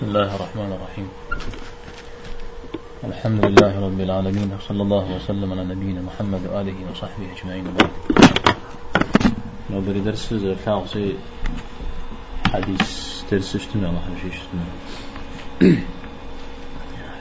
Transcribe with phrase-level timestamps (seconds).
[0.00, 1.08] بسم الله الرحمن الرحيم.
[3.04, 7.68] الحمد لله رب العالمين وصلى الله وسلم على نبينا محمد وآله وصحبه أجمعين.
[7.68, 7.90] وبعد
[9.84, 11.16] بري درس الفاغسي
[12.52, 14.30] حديث درس اجتماع الله حبشي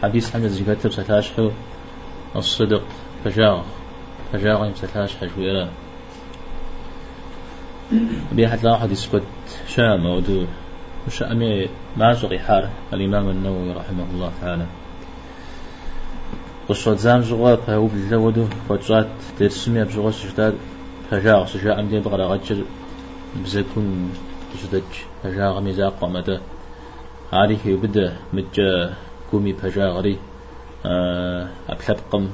[0.03, 1.51] حديث حمد زكاتر ستاشحو
[2.35, 2.83] الصدق
[3.23, 3.63] فجاغ
[4.31, 5.69] فجاغ يمستاشحو شويرا
[8.31, 9.23] بيحت لا حديث قد
[9.67, 10.45] شام ودو
[11.07, 14.65] مش أمي ما زغي حار الإمام النووي رحمه الله تعالى.
[16.69, 20.55] قصة زام زغا فهو بالزودو فجات ترسمي بزغا سجداد
[21.11, 22.63] فجاء سجاء أمدي بغرا غجر
[23.43, 24.13] بزكون
[24.61, 24.91] جدج
[25.23, 26.39] فجاء ميزاق ومدى.
[27.33, 28.93] عليه يبدأ مجا
[29.31, 30.17] كومي فجاء غري
[31.69, 32.29] أبلبقم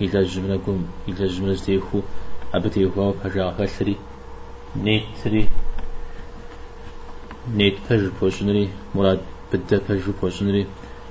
[0.00, 2.00] إلى جملكم إلى جملة زيخو
[2.54, 3.96] أبتيخو فجاء فسري
[4.76, 5.48] نيتري.
[7.50, 9.20] نيت فجر بوشنري مراد
[9.52, 10.66] بدا فجر بوشنري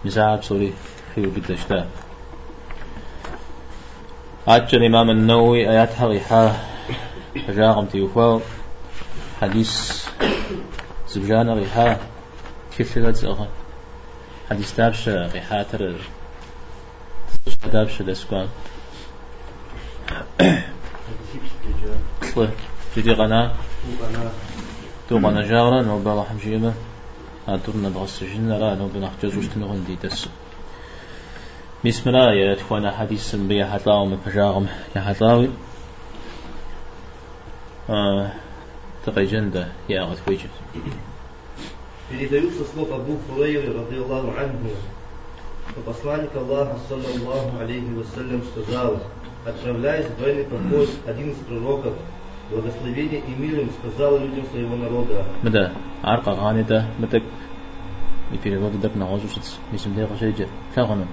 [0.05, 0.73] مساعد صوري
[1.16, 1.88] خيو بدا شتا
[4.48, 6.55] عجل الإمام النووي آيات حقيقة
[7.48, 8.41] فجاغم تيوفاو
[9.41, 10.05] حديث
[11.09, 11.98] زبجان ريحا
[12.77, 13.48] كيف لغت زغا
[14.49, 15.96] حديث تابش ريحا تر
[17.71, 18.48] تابش دسكوان
[22.98, 23.54] جدي غنا.
[25.10, 26.73] تو غنا جاغرا نو بلا حمجيمة
[27.49, 30.29] أدرنا بغس جنة را نو بنخ جزوش تنغن دي دس
[31.85, 35.49] بسم الله يا إخوانا حديث بيا حطاو من فجاغم يا حطاوي
[37.90, 38.32] آه
[39.07, 40.51] تقي جندة يا أغد ويجد
[42.09, 44.71] Передаются слов Абу Хурейры, радиаллаху анху,
[45.71, 49.02] что посланник Аллаха, саллаллаху алейхи вассалям, сказал,
[49.45, 51.95] отправляясь в военный поход, один из пророков,
[52.52, 55.26] благословение и мир им сказал людям своего народа.
[55.44, 55.71] Да,
[56.04, 57.24] арка ганита, мтак.
[58.32, 59.58] И переводы так на озу шиц.
[59.71, 60.48] Мисим дэ гашайджи.
[60.74, 61.08] Фагана.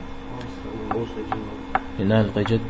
[1.99, 2.63] Инна аль-гайджид.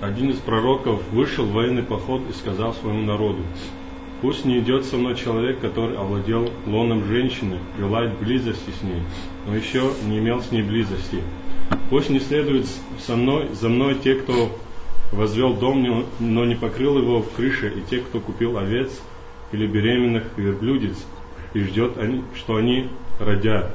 [0.00, 3.42] Один из пророков вышел в военный поход и сказал своему народу,
[4.20, 9.02] «Пусть не идет со мной человек, который овладел лоном женщины, желает близости с ней,
[9.46, 11.22] но еще не имел с ней близости.
[11.88, 12.66] Пусть не следует
[12.98, 14.50] со мной, за мной те, кто
[15.14, 18.90] возвел дом, но не покрыл его в крыше, и те, кто купил овец
[19.52, 20.96] или беременных верблюдец,
[21.54, 21.92] и ждет,
[22.34, 22.88] что они
[23.18, 23.74] родят».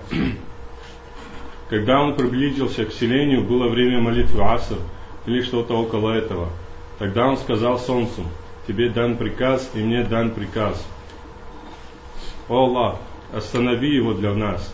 [1.70, 4.78] Когда он приблизился к селению, было время молитвы Аср–
[5.30, 6.50] или что-то около этого.
[6.98, 8.24] Тогда он сказал солнцу,
[8.68, 10.86] тебе дан приказ, и мне дан приказ.
[12.48, 12.96] О Аллах,
[13.34, 14.74] останови его для нас.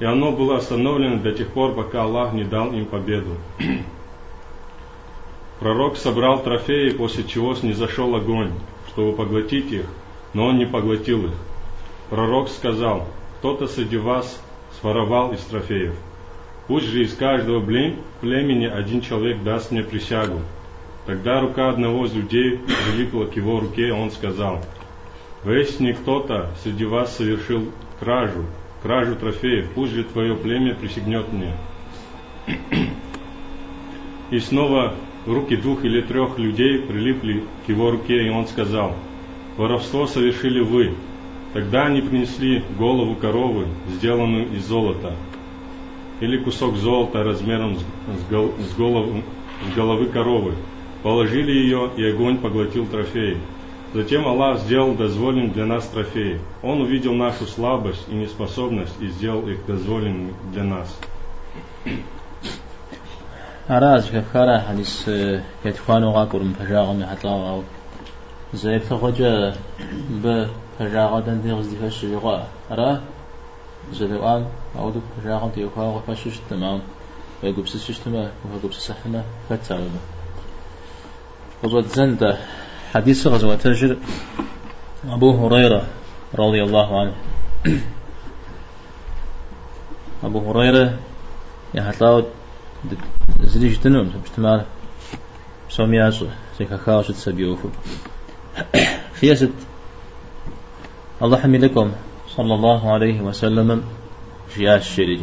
[0.00, 3.36] И оно было остановлено до тех пор, пока Аллах не дал им победу.
[5.60, 8.52] Пророк собрал трофеи, после чего снизошел огонь,
[8.88, 9.86] чтобы поглотить их,
[10.32, 11.34] но он не поглотил их.
[12.10, 13.06] Пророк сказал,
[13.38, 14.40] кто-то среди вас
[14.80, 15.94] своровал из трофеев.
[16.66, 20.40] Пусть же из каждого племени один человек даст мне присягу.
[21.06, 24.60] Тогда рука одного из людей прилипла к его руке, и он сказал,
[25.44, 28.46] «Если кто-то среди вас совершил кражу,
[28.82, 31.54] кражу трофеев, пусть же твое племя присягнет мне».
[34.30, 34.94] И снова
[35.26, 38.92] руки двух или трех людей прилипли к его руке, и он сказал,
[39.56, 40.94] «Воровство совершили вы».
[41.52, 45.14] Тогда они принесли голову коровы, сделанную из золота,
[46.20, 49.22] или кусок золота размером с, гол, с, голову,
[49.70, 50.54] с головы коровы.
[51.04, 53.36] Положили ее, и огонь поглотил трофей.
[53.92, 56.40] Затем Аллах сделал дозволенным для нас трофеи.
[56.62, 60.98] Он увидел нашу слабость и неспособность и сделал их дозволенными для нас.
[63.70, 65.08] أراز كفارة حديث
[65.64, 67.62] يتفانو غاكور مفجاغم يحطلاو أو
[68.54, 69.22] زي تخرج
[70.10, 73.00] بفجاغة دندي غزدي فش جغاء أراه
[73.92, 74.46] زلوان
[74.78, 76.80] أودو فجاغم تيوكا وفشش تمام
[77.42, 80.00] ويقوب سشش تما ويقوب سسحنا فتعلم
[81.64, 82.38] غزوة زندة
[82.94, 83.96] حديث غزوة تجر
[85.08, 85.86] أبو هريرة
[86.34, 87.14] رضي الله عنه
[90.24, 90.98] أبو هريرة
[91.74, 92.24] يحطاو
[93.40, 94.64] زليش تنوم بجتمال
[95.68, 96.24] سومياش
[96.58, 97.68] زي كاكاوش تسبيوفو
[99.20, 99.50] خياسة
[101.22, 101.92] الله حمي لكم
[102.28, 103.84] صلى الله عليه وسلم
[104.56, 105.20] جياش الشريج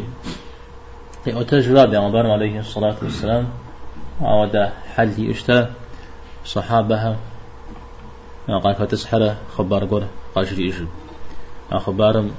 [1.24, 3.48] في أتجرى بأمبار عليه الصلاة والسلام
[4.20, 4.56] عود
[4.94, 5.72] حل اشتا
[6.44, 7.16] صحابها
[8.48, 10.04] قال فتسحر خبار قول
[10.34, 10.86] قاشري إجل
[11.72, 12.30] أخبار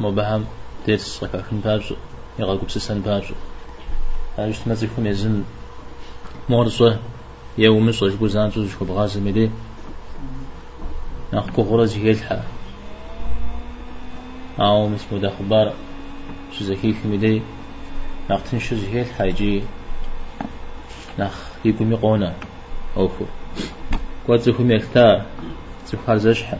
[0.00, 0.44] مبهم
[1.22, 1.92] ركاكن باج
[2.38, 3.22] يغاقب بسسن باج
[4.38, 5.44] أجت مزيكم يزن
[6.48, 6.98] مورسوه
[7.58, 9.50] يوم صوش بوزان جوز خبغاز مدي
[11.34, 12.40] أخكو غرز يلحى
[14.60, 15.72] أو مسمو دا خبار
[16.52, 17.42] شو زكي في مدي
[18.30, 19.62] نقتن شو زهيل حاجي
[21.18, 21.34] نخ
[21.64, 22.34] يقوم يقونا
[22.96, 23.24] أوفو
[24.60, 25.26] ميكتار
[25.86, 26.58] زكو خارزشحن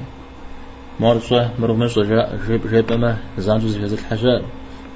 [1.01, 4.43] مرصة مرمصة جاء جيب جيب أما زانجو زي الحاجة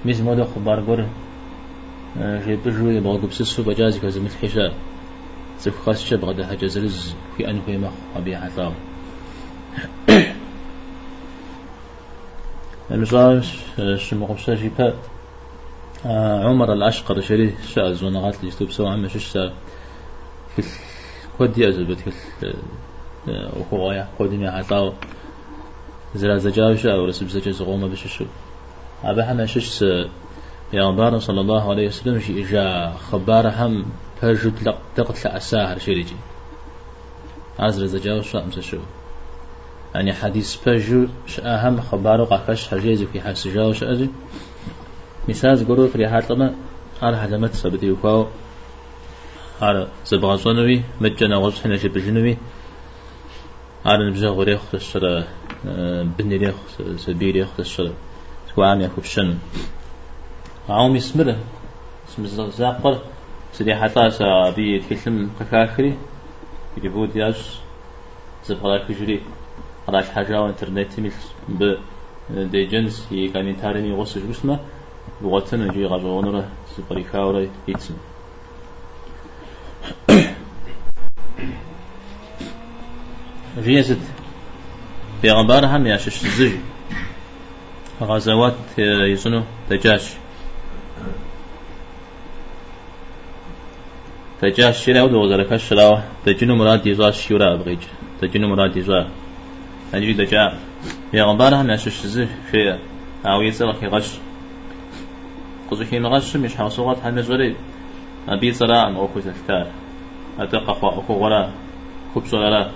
[0.05, 1.09] ميز مودا خبار قر
[2.21, 4.73] جيب جوي بغضب سسو بجازي كذا متحشة
[5.61, 8.73] زكو خاص شب غدا حاجة زلز في أنه يمخ أبي حطاو
[12.91, 13.45] المزار
[13.97, 14.95] شمقبسة جيبا
[16.45, 19.39] عمر الأشقر شري شاء زونغات اللي يكتب سوا عم شش
[20.57, 20.63] في
[21.39, 22.13] كود يأزل كل
[23.61, 24.93] وخويا كود مي حطاو
[26.15, 28.25] زرا زجاوش أو رسب زجاج زغوما بششو
[29.05, 29.85] أبا حما شش
[30.73, 33.85] بيغمبار صلى الله عليه وسلم شي إجا خبار هم
[34.21, 36.17] فجد تقتل أساهر شريجي
[37.59, 38.79] عزر زجاوش أمس شو.
[39.95, 41.07] يعني حديث فجو
[41.41, 44.11] أهم خباره قاكش حجيز في حس جاوش أجي
[45.29, 46.55] مثال قرو في حالتنا
[47.03, 48.27] على حلمت سبتي وكاو
[49.63, 52.37] على زبغازونوي مجنا غوش حنا جبجنوي
[53.85, 55.25] على نبجا غريخ تشرى
[56.19, 56.55] بني ريخ
[56.97, 57.93] سبي ريخ تشرى
[58.51, 58.63] سكو
[60.69, 61.37] عام يسمره.
[62.09, 62.99] اسم زاقر
[63.53, 65.97] سدي حتى سابي تكلم كاكري
[66.77, 67.37] يجيبو دياج
[68.47, 69.21] زبغاك جري.
[69.89, 71.13] على حاجة وانترنت ميل
[71.49, 71.75] ب
[72.31, 73.07] دي جنس.
[73.11, 74.59] هي كومنتاري غوس جسمه
[75.23, 77.95] لغتنا جي غاجونره سبريكاوري يتسم.
[83.65, 83.99] جيزت
[85.23, 86.53] پیغمبر هم یاشش زج.
[88.01, 90.17] غزوات يزنو دجاج
[94.43, 97.83] دجاج شلا ودو غزرك شلا دجنو مراد يزا شيورا بغيج
[98.23, 99.09] دجنو مراد يزا
[99.95, 100.53] أجي دجاج
[101.13, 102.79] پیغمبر هم یاشش زج شيء
[103.27, 104.11] أو يسأل خي غش.
[105.71, 107.57] قزحين غش مش حاسوات هم زوري
[108.29, 109.67] أبي صلاة أم أخو تذكار
[110.39, 111.51] أتقى أخو غلا
[112.15, 112.71] خبص غلا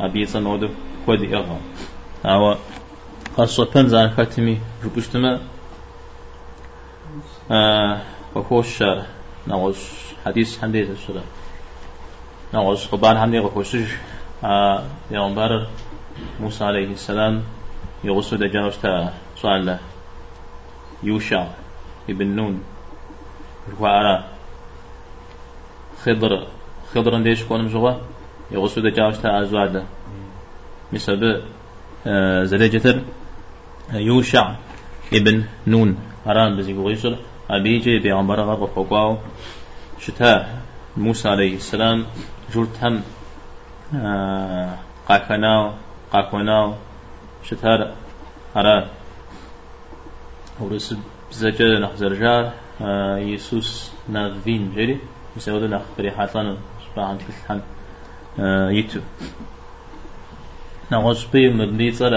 [0.00, 0.68] أبي صنودو
[1.06, 1.60] كودي أغا.
[2.24, 2.54] أو
[3.36, 5.40] خاصة بنزان كاتمي جبشتما
[7.50, 8.00] آه
[8.34, 8.82] وخوش
[9.46, 9.76] نوز
[10.24, 11.24] حديث حمدي السلام.
[12.54, 13.90] نوز خبان حمدي وخوشش
[14.44, 15.66] آه يومبر
[16.40, 17.42] موسى عليه السلام
[18.04, 19.78] يغسو دجاوش تا سؤال
[21.02, 21.46] يوشع
[22.10, 22.62] ابن نون
[23.80, 24.24] وعلى
[26.04, 26.46] خضر
[26.94, 27.92] خضر ليش كون مجوا
[28.50, 29.82] يغسو دجاوش تا أزواج
[30.92, 31.42] مثل
[32.44, 33.00] زلجتر
[33.92, 34.54] يوشع
[35.12, 35.98] ابن نون.
[36.26, 37.16] أران بزي بغيسر
[37.52, 39.16] أبيجي بيغمبر غرب فوقاو.
[39.98, 40.62] شتاء
[40.96, 42.06] موسى عليه السلام
[42.54, 43.02] جرت هم
[45.08, 45.70] قاكناو
[46.12, 46.74] قاكوناو
[47.44, 47.92] شتار
[48.56, 48.88] أرى
[50.60, 50.94] ورس
[51.30, 52.52] بزجل نخزر جار
[53.18, 54.98] يسوس نافين جري
[55.36, 57.60] مسعود نخ بريحاتنا سبحان تكلحن
[58.78, 59.00] يتو.
[60.92, 62.14] نغوش بي مبني صار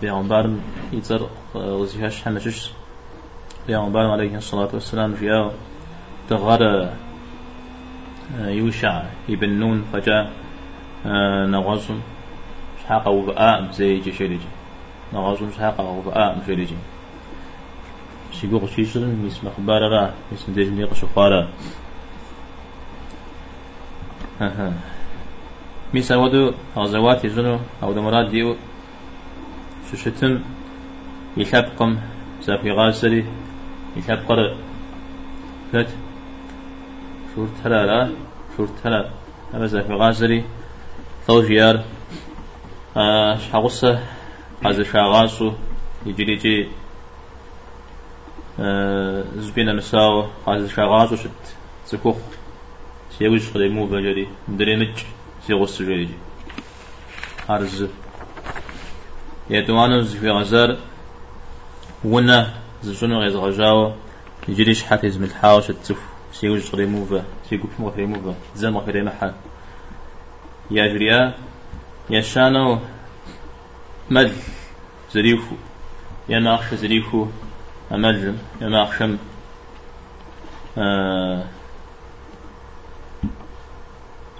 [0.00, 0.50] بيغمبار
[0.92, 2.70] يصير وزيهاش حمشش
[3.66, 5.54] بيغمبار عليه الصلاة والسلام جاء
[6.28, 6.92] تغار
[8.38, 10.32] يوشع ابن نون فجاء
[11.46, 11.82] نغوش
[12.82, 14.50] شحاق وباء زي جشريجي
[15.12, 16.76] نغوش شحاق وباء مشريجي
[18.32, 21.48] شيقوق شيشر ميس مخبار را ميس ندير نيق شخارا
[24.40, 24.72] ها ها
[25.94, 28.56] ميسا ودو غزوات يزنو أو دمرات ديو.
[29.92, 30.40] ششتم
[31.36, 31.98] يحبقم
[32.40, 32.70] سافي
[33.96, 34.56] غاسري يحبقر
[35.72, 35.88] فت
[37.34, 38.10] شور تلا لا
[38.56, 39.10] شور تلا
[39.54, 40.44] أما سافي غاسري
[41.26, 41.84] ثوجيار
[42.96, 44.00] آه شحغصة
[44.66, 45.52] هذا شاغاسو
[46.06, 46.68] يجري جي
[48.60, 51.56] آه زبينا مساو هذا شاغاسو شت
[51.86, 52.16] سكوخ
[53.18, 54.96] سيوش خدمو بجري دريمج
[55.46, 56.14] سيغوس جيجي
[57.50, 57.88] أرز
[59.50, 60.78] يدوانو في غزار
[62.04, 63.92] ونا زجنو غيز غجاو
[64.48, 66.00] يجريش حتى يزم الحاوش التف
[66.32, 69.34] سيوج ريموفا سيقوف مو ريموفا زم في ريمحا
[70.70, 71.34] يا جريا
[72.10, 72.78] يا شانو
[74.10, 74.32] مد
[75.12, 75.56] زريفو.
[76.28, 77.26] يا ناخش زريفو.
[77.92, 79.18] أمجم يا ناخشم
[80.78, 81.44] آه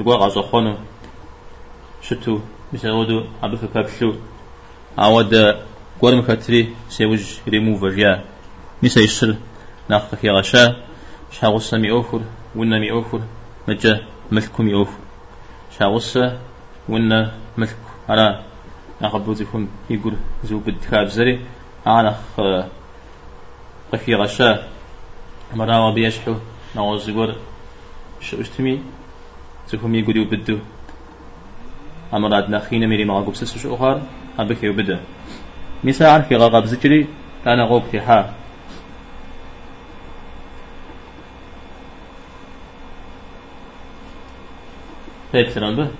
[0.00, 0.76] غازو خونو.
[2.02, 2.40] شتو
[2.72, 4.14] مسعودو عبد في بابشو
[4.98, 5.34] عود
[6.02, 8.24] قرم كتري سيوج ريموفر يا
[8.82, 9.36] نسا يشل
[9.88, 10.76] ناخذ يا غشا.
[11.32, 12.20] شاغوسا مي أوفر
[12.56, 13.20] ونا مي أوفر
[13.68, 14.00] مجا
[14.32, 14.98] ملكم يوفر
[15.78, 16.38] شاغوسا
[16.88, 17.76] ونا ملك
[18.08, 18.42] على
[19.02, 21.40] أخبوزكم يقول زو بدكاب زري.
[21.86, 22.16] أنا
[23.92, 24.68] قفي غشا.
[25.54, 26.34] مراوا بيشحو
[26.76, 27.36] نغوز يقول
[28.20, 28.82] شو اشتمي؟
[29.68, 30.58] تكهم يقولوا بدو.
[32.14, 34.02] أمراد نخينا ميري ما قبس سوش أخر
[34.38, 35.00] أبكي وبدا
[35.84, 37.06] مثال عارف غاغب زجري.
[37.46, 38.34] أنا غوب ها
[45.34, 45.90] هيك سلام به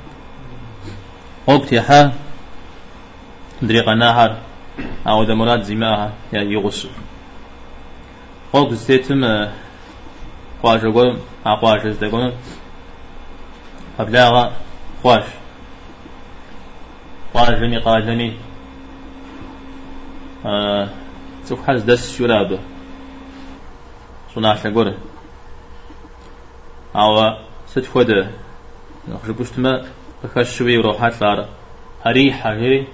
[1.81, 2.13] ها
[3.63, 4.39] دريق نهر
[5.07, 6.89] أو ذا مراد زماها يا يغسو.
[8.55, 9.49] غوب زيتم
[10.63, 12.33] خواش قول أخواش زدقون
[13.99, 14.53] قبلها
[15.03, 15.25] خواش
[17.35, 18.37] قاجمي قاجمي
[20.47, 20.89] آه
[21.45, 22.59] سوف حز دس شرابه
[24.35, 24.95] صنع شقوره
[26.97, 27.37] أو
[27.67, 27.85] ست
[29.07, 29.87] فودة نخش بوشتما
[30.25, 31.49] بخشوي وروحات لارا
[32.05, 32.87] هري حجري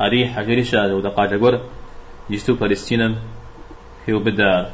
[0.00, 1.60] هري شاد ودا قوره
[2.30, 3.16] يستو فلسطينم
[4.06, 4.72] هيو بدا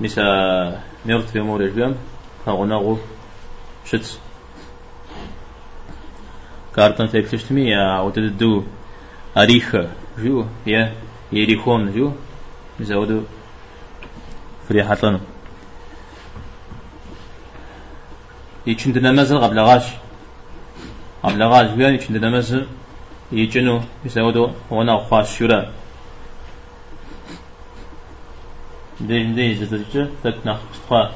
[0.00, 1.94] مسا نيرت في مورج بيام
[2.46, 2.98] فغنغو
[3.84, 4.18] شتس
[6.76, 8.64] كارتن تكتشتمي يا وتددو
[9.36, 9.76] أريخ
[10.18, 10.94] جو يا
[11.32, 12.12] يريخون جو
[12.80, 13.22] زودو
[14.68, 15.20] فريحة لنا
[18.66, 19.86] يچند نمازل قبل غاش.
[21.24, 22.66] قبل غاش بيان يچند نمازل
[23.32, 25.72] يجنو يسودو وأنا خاش شورا.
[29.00, 31.12] دين دين زدتش تكنا خطا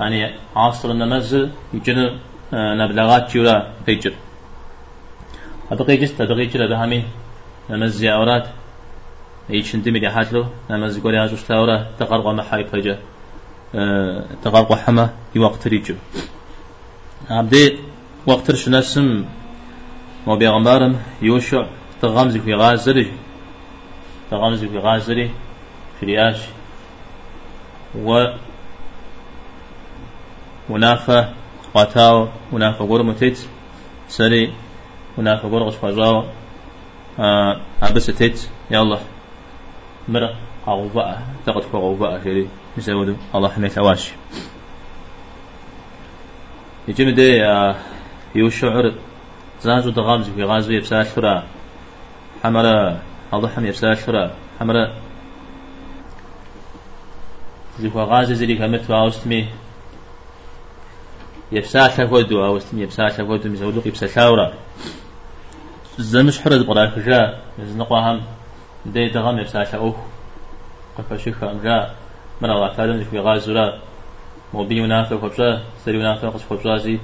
[0.00, 2.18] يعني عصر النمازل يجنو
[2.52, 4.14] نبلغات جورا بيجر.
[5.70, 7.04] أبقي جست أبقي جرا بهمين
[7.70, 8.46] نمز زيارات
[9.50, 11.86] انت مدي حاتلو نمز قولي هاجوش تاورا.
[11.98, 12.64] تقرق محاي
[14.42, 15.94] تقرق حما يوقت ريجو.
[17.30, 17.78] عبدي
[18.26, 19.24] وقت رش نسم
[20.26, 21.66] وبيغمبارم يوشع
[22.02, 23.12] تغمزي في غازري.
[24.30, 25.30] تغمزي في غازري
[26.00, 26.38] في رياش.
[28.04, 28.26] و
[30.68, 31.28] منافة
[31.74, 33.48] قاتاو منافة قرمتت
[34.08, 34.52] سري
[35.18, 36.24] منافة قرغش فجاو
[37.18, 38.98] آه أبستت يلا
[40.08, 40.34] مرة
[40.66, 44.12] غوباء تقد غوباء شري يسودو الله حميت أواش
[46.88, 47.76] يجمع دي آه
[48.34, 48.94] يوشعر
[49.62, 51.44] زاجو دغامز في غازو يبسال شرا
[52.42, 53.00] حمرا
[53.34, 54.30] الله حمي يبسال شرا
[54.60, 54.94] حمرا
[57.78, 59.48] زيكوا غازي زي كمت واوستمي
[61.52, 64.52] يبسال ودو أوستمي يبسال ودو مزودو يبسال
[65.98, 68.20] زمش حرد قرا خجا زنقهم
[68.86, 69.96] دي دغم يبسال اوه
[70.98, 71.94] قفشيخ امجا
[72.40, 73.78] من الله تعالى في غازورا
[74.54, 76.98] موبي ونافق خبشا سري ونافق خبشا زي.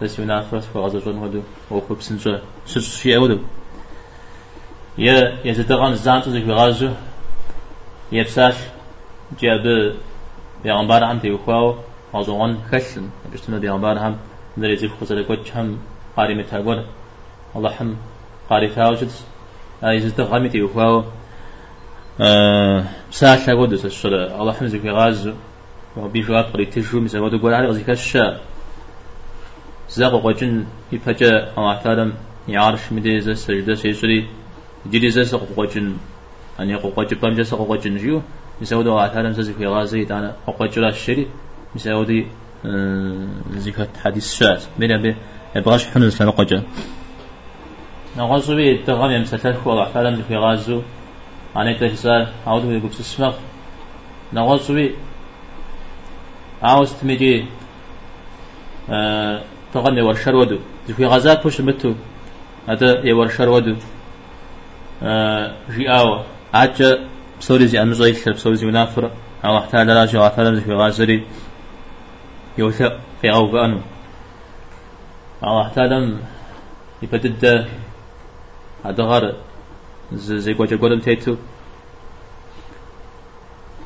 [0.00, 3.38] سري ونافق خبشا جون هدو وخب سنجا شش شيء ودو
[4.98, 6.90] يا يزدغم زانتو زي في غازو
[8.12, 8.54] يبسال
[9.40, 9.94] جاب
[10.64, 11.74] بيغمبار عم تيوخواو
[12.14, 13.10] أزوان خشن.
[13.32, 14.16] بشتنا بيغمبار هم.
[14.56, 15.78] دريزي خزر قوش هم
[16.16, 16.86] قاري متاقون.
[17.56, 17.96] الله هم
[18.50, 19.10] قاري تاوجد.
[19.84, 20.46] أي زدغم
[22.18, 25.32] ساعة شاقود الشرع الله حمزك في غاز
[25.96, 28.40] وبيجوا قري تجو مثل ما تقول على غزيك الشاء
[29.90, 32.12] زاق وجن يفجأ الله تعالى
[32.48, 34.28] يعرش مديزة سجدة سيسري
[34.86, 35.96] جدي زاق وجن
[36.60, 38.22] أن يقو وجن بام جسق وجن جيو
[38.60, 41.26] مثل ما الله تعالى زاق في غازي دانا وجن الشري
[41.74, 42.26] مثل ما
[43.56, 45.16] زيك حديث شاء بين أبي
[45.56, 46.62] يبغاش حنز قجا
[48.16, 50.82] نغازو بي تغام يمسكت والله تعالى في غازو
[51.56, 53.32] أنا تجسال عود يقول تسمع
[54.32, 54.94] نغصبي
[56.62, 57.46] عاوز تمجي
[58.90, 59.42] أه
[59.74, 60.58] تغني ورشر ودو
[60.96, 61.94] في غزات بوش متو
[62.68, 63.76] هذا يورشر ودو
[65.02, 66.22] أه جي آو
[66.54, 66.98] عجة
[67.40, 69.10] بسوري زي أمزوي بسوري زي منافر
[69.44, 71.26] أو لا جو احتاج في غازري
[72.58, 73.80] يوثق في أو بأنو
[75.44, 75.90] أو احتاج
[77.02, 77.66] يبدد
[78.84, 79.34] هذا غرض
[80.12, 81.36] زي قوجة قولم تيتو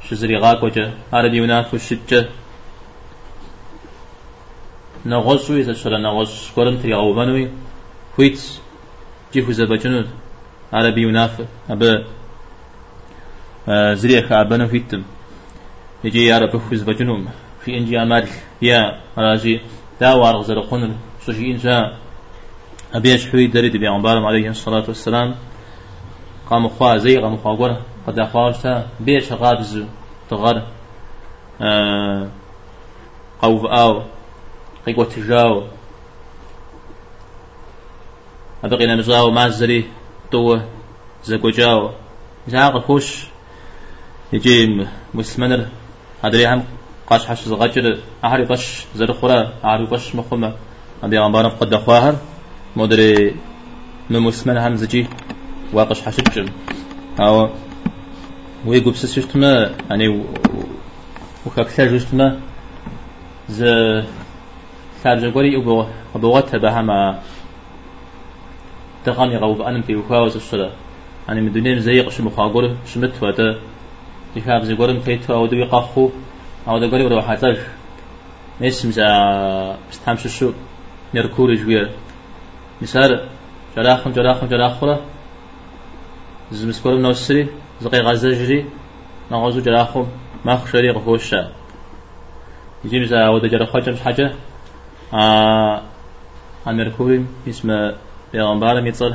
[0.08, 2.28] شزري غاك وجه عربي وناف وشجة
[5.06, 7.48] نغوص ويسا شرا نغوص؟ قولم تري غوبانوي
[8.16, 8.40] خويت
[9.32, 10.08] جيفو زبجنود
[10.72, 12.04] عربي وناف أبا.
[13.94, 15.02] زريخ أبانا فيتم.
[16.04, 17.28] يجي يا رب خوز بجنوم
[17.64, 18.28] في إنجي أمال
[18.62, 19.60] يا راجي.
[20.00, 20.90] داوار غزر قنر
[21.26, 21.96] سوشي إنجا.
[22.94, 25.34] أبيش حوي دريد بيعنبارم عليه الصلاة والسلام.
[26.50, 27.76] قام خوا زي قام خوا قرا
[28.06, 29.84] قد أخوارتا بيش غابز
[30.30, 30.62] تغر
[31.60, 32.28] آه
[33.42, 34.02] قوف آو
[34.86, 35.62] قيقوة تجاو
[38.64, 39.84] أبقينا مزاو مازري
[40.30, 40.58] تو
[41.24, 41.90] زكوجاو
[42.48, 43.26] زعق خوش
[44.32, 45.66] يجي مسلمانر
[46.24, 46.64] هذا هم
[47.06, 50.54] قاش حش زغجر أهري قش زرخورا أهري قش مخمة
[51.02, 52.16] أبي عمبارا قد أخواهر
[52.76, 53.36] مدري
[54.10, 55.06] من مسلمان هم زجي.
[55.72, 56.46] واقش حشجم
[57.20, 57.48] أو
[58.66, 60.24] ويقول بسيستما يعني
[61.46, 62.40] وكاكثر جستما
[63.48, 63.64] ز
[65.04, 65.84] خارج قولي أبو
[66.14, 67.18] أبوغتها بها ما
[69.04, 70.72] تغني غوب أنا في وخاوز الصلاة
[71.28, 73.58] يعني من دنيا زي قش مخاقول شمت ودا
[74.36, 76.10] يخاف زي قولم كيتو أو دوي قاخو
[76.68, 77.58] أو دا قولي بروح حتاج
[78.62, 79.06] اسم زا
[79.90, 80.52] استهمش شو
[81.14, 81.90] نركوري جوير.
[82.82, 83.28] مثال
[83.76, 85.00] جراخم جراخم جراخورة
[86.52, 87.48] زمسكورم نوسري
[87.80, 88.66] زقي غزجري
[89.30, 90.06] نغزو جراخم
[90.44, 91.52] ما خشري غفوشا
[92.84, 94.32] يجي مثلا ودا جراخو مش حاجة
[95.14, 95.82] آه
[96.66, 97.94] أمريكوري اسمه
[98.32, 99.14] بيغمبار ميتصل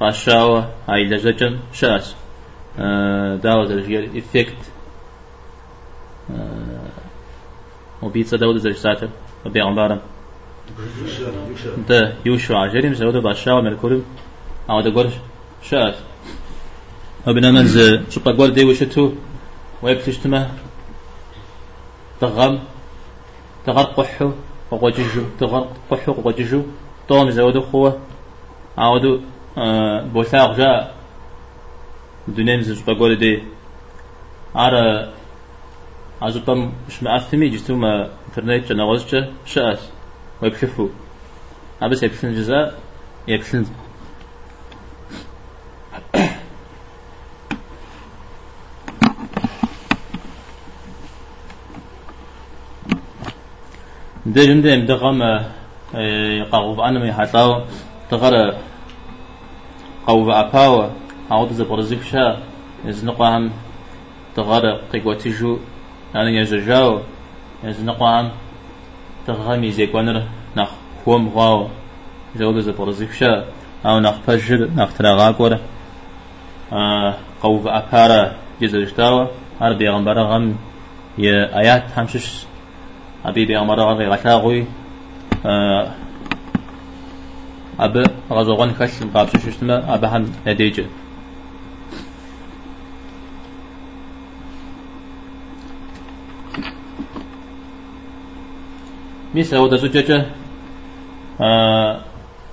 [0.00, 2.16] قاشاوة هاي لجلجم شاس
[2.78, 4.56] آه داوز الجيل إفكت
[8.02, 9.08] وبيتزا داود زي ساتر
[9.46, 10.00] بيغمبارم
[11.88, 14.02] ده يوشع جريم زود باشاوة مركوري
[14.70, 15.12] أو ده قرش
[15.70, 15.94] شاس
[17.26, 17.78] وبنا منز
[18.10, 19.12] شبا قول دي وشتو
[19.82, 20.50] ويبتشتمه
[22.20, 22.58] تغم.
[23.66, 24.32] تغرقحو.
[24.70, 25.24] وقوججو.
[25.40, 26.12] تغرقحو.
[26.12, 26.62] وقوججو.
[27.08, 27.98] توم زودو خوة.
[28.78, 29.20] عودو
[29.58, 30.94] آه بوثاق جاء.
[32.28, 33.42] دنيا مزج بقول دي.
[34.54, 35.12] على
[36.22, 39.78] عزبم مش مأثمي جستو ما انترنت جنا وزجة شاس
[40.42, 40.88] ويبشفو
[41.82, 42.78] أبس يبشن جزاء.
[43.28, 43.66] يبشن
[54.26, 55.22] ده جمدة مدغم
[56.52, 57.62] قاوب أنا مي حتاو
[58.10, 58.56] تغرى
[60.06, 60.90] قاوب أباو
[61.30, 62.42] عود زبرزك شا
[62.84, 63.50] يزنقهم
[64.36, 65.58] تغرى قيقوتيجو
[66.14, 67.00] أنا يججاو
[67.64, 68.30] يزنقهم
[69.26, 70.22] تغامي زي كونر
[70.56, 70.70] نخ
[71.04, 71.68] خوم غاو
[72.36, 73.44] زود زبرزك شا
[73.86, 75.58] أو نخ فجر نخ تلاغاكور
[77.42, 79.26] قاوب أبارا جزجتاو
[79.60, 80.56] هر بيغمبر غم
[81.18, 82.46] يا آيات همشش
[83.26, 84.64] أبي بيغمبر غم غشاغوي
[87.80, 90.86] أب غزوغن خش مقابش ششتما أب هم نديجة.
[99.34, 100.26] مثل ودا زوجة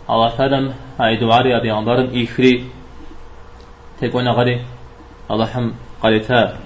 [0.09, 2.65] الله تعالى هاي دواري أبي غمبرم إخري
[4.01, 4.65] تكون غري
[5.31, 6.57] الله هم قالتا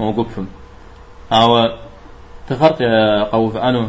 [0.00, 0.46] موقفهم
[1.32, 1.68] أو
[2.48, 2.82] تخرت
[3.32, 3.88] قوف أنو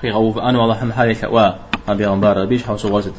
[0.00, 1.50] في غوف أنا والله هم حالي شوا
[1.88, 3.14] أبي غنبار بيش حوص وزد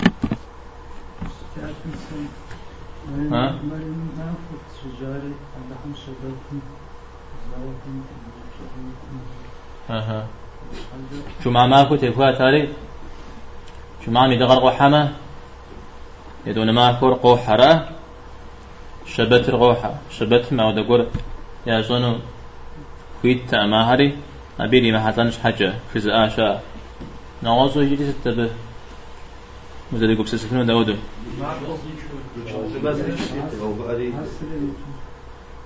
[11.44, 12.70] شو ما ماكو تكوا تاري؟
[14.06, 15.12] شو ما مي دغر قحمة
[16.46, 17.90] يدون ما كور قوحرة؟
[19.06, 21.06] شبت الغوحة شبت ما ودقور.
[21.68, 22.16] يا زونو
[23.26, 24.18] كويت ما هري
[24.60, 26.62] أبيني ما حتنش حاجة في زآشا
[27.44, 28.50] نغازو يجي ستبه
[29.92, 30.96] مزاد يقول سيسفنون داودو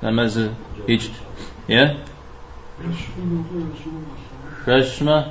[0.03, 0.49] نماز
[0.87, 1.11] يجد
[1.69, 1.97] يا
[4.65, 5.25] ششمة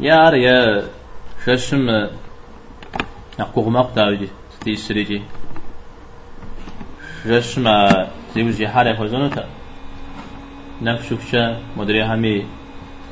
[0.00, 0.88] يا يا
[1.46, 2.08] ششم
[3.38, 5.22] يقوغ مقدار ستي سريجي
[7.24, 9.59] ششمة زيوجي حالي خزونتا
[10.82, 12.46] نفشوكشا مدري همي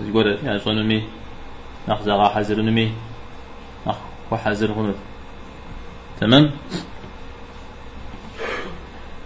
[0.00, 1.02] يقول يا صنمي
[1.88, 2.92] نخزغا حزر نمي
[3.86, 3.96] نخ
[4.30, 4.96] وحزر هنود
[6.20, 6.50] تمام؟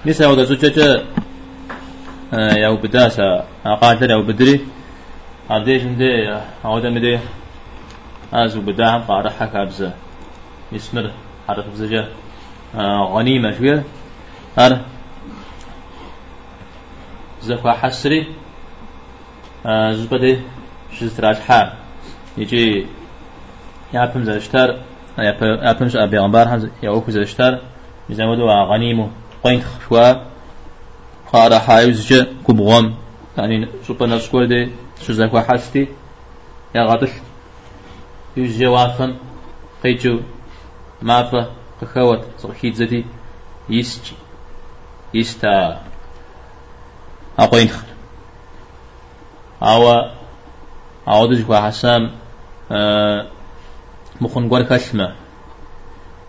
[0.07, 1.03] مثل ودا زوجة
[2.33, 4.61] يا بداسة قاتل يا بدري
[5.51, 7.19] عبديش ندي عودا مدي
[8.33, 9.93] أزو بداهم قارحة كابزة.
[10.73, 11.11] يسمر
[11.49, 12.09] حرف بزجة.
[13.15, 13.83] غنيمة شوية.
[14.59, 14.81] هر
[17.43, 18.27] زكوا حسري
[19.93, 20.41] زبدي
[20.93, 21.73] شزتراج حال
[22.39, 22.87] يجي
[23.95, 24.83] يابم زشتر
[25.19, 27.59] يابم ش أبي غنبار هم يأوكو زشتر
[28.11, 29.09] يزمدو غنيمو
[29.45, 30.13] قين شوا
[31.33, 32.95] قارا حايز جا كبغم
[33.39, 34.71] يعني شوبا نسكور دي
[35.07, 35.89] شو زكوا حستي
[36.75, 37.11] يا غطش
[38.37, 39.17] يجي وافن
[39.83, 40.21] قيجو
[41.03, 41.51] مافا
[41.83, 43.05] قخوت صغحيد زدي
[43.71, 44.15] يسجي
[45.15, 45.92] يستا
[47.39, 47.87] أقوين خل
[49.63, 50.11] أو
[51.09, 52.11] أو دج حسام
[54.21, 55.15] مخن قول كشمة.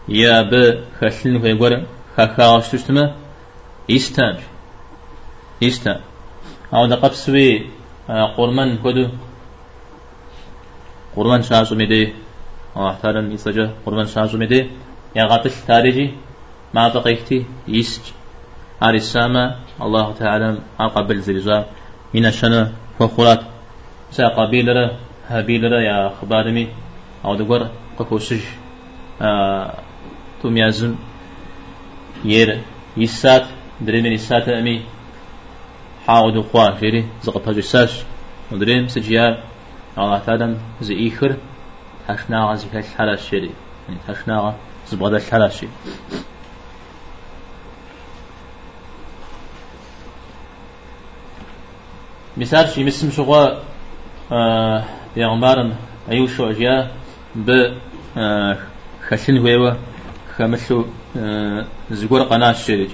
[0.08, 1.84] يا ب خشلن في غور
[2.18, 3.16] خخاش تشتما
[3.90, 4.38] يستان
[5.62, 6.00] يستان
[6.74, 7.70] أو دقب سوي
[8.38, 9.10] قرمان كدو
[11.16, 12.14] قرمان شاشو ميدي.
[12.76, 14.70] أو احترم يسجى قرمان شاشو ميدي.
[15.16, 16.14] يا غاتش تاريجي.
[16.74, 17.46] ما بقيتي.
[17.68, 18.02] يسج
[18.90, 21.66] السامة الله تعالى أقبل زلزال
[22.14, 23.42] من الشنا فخورات
[24.12, 26.68] سا قبيلة هابيلة يا خبارمي
[27.26, 27.68] أو دقور
[28.00, 28.42] قكوشج
[29.22, 29.74] آه
[30.42, 30.96] توم يازم
[32.26, 32.62] ير
[32.98, 33.46] يسات
[33.82, 34.82] دريم يسات أمي.
[36.08, 38.04] حاود قوا جيري زقط هجو ساش
[38.52, 39.44] ودريم سجيا.
[39.98, 41.36] الله تعالى زي إيخر
[42.08, 43.52] تشناغ زي الحلا شيري
[43.90, 44.54] يعني
[44.88, 45.50] زبغدا الحلا
[52.38, 53.48] مثال شي مسم شغوا
[54.32, 54.84] آه
[55.16, 55.76] بيغمبارم
[56.10, 56.92] أيو شو أجيا
[57.36, 57.50] ب
[58.18, 58.58] آه
[59.08, 59.76] خشن هو
[60.38, 60.86] خمسو
[61.18, 62.90] آه زغور قناة شريج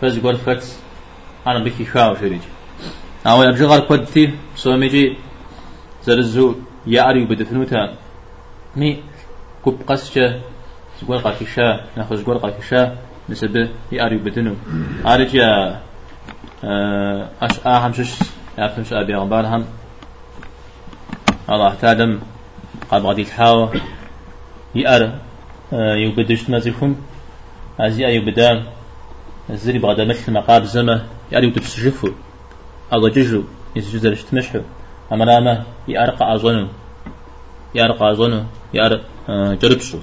[0.00, 0.78] فزغور فكس
[1.46, 2.40] أنا بكي خاو شريج
[3.26, 5.16] أو يبجي غار قدتي سوميجي
[6.04, 6.54] زرزو
[6.86, 7.94] يعري بدفنوتا
[8.76, 9.02] مي
[9.64, 10.40] كوب قسجة
[11.02, 12.96] زغور قاكشا ناخذ زغور قاكشا
[13.28, 14.54] نسبة يعري بدنو
[15.06, 15.76] أرجع
[17.42, 18.12] أش آهم شش
[18.58, 19.64] شو أبي غبار هم
[21.50, 22.20] الله تعلم
[22.90, 23.68] قد غادي تحاو
[24.74, 25.18] يأر
[25.72, 26.96] يبدش مازيكم
[27.80, 28.66] أزي يبدا
[29.50, 31.06] الزري بغدا مثل مقاب زمة.
[31.32, 32.08] يأر يتبسجفو
[32.92, 33.42] أغا ججو
[33.76, 34.60] يسجد رشتمشحو
[35.12, 36.68] أما راما يأرق أظنو
[37.74, 39.00] يأرق أظنو يأر
[39.62, 39.98] جربشو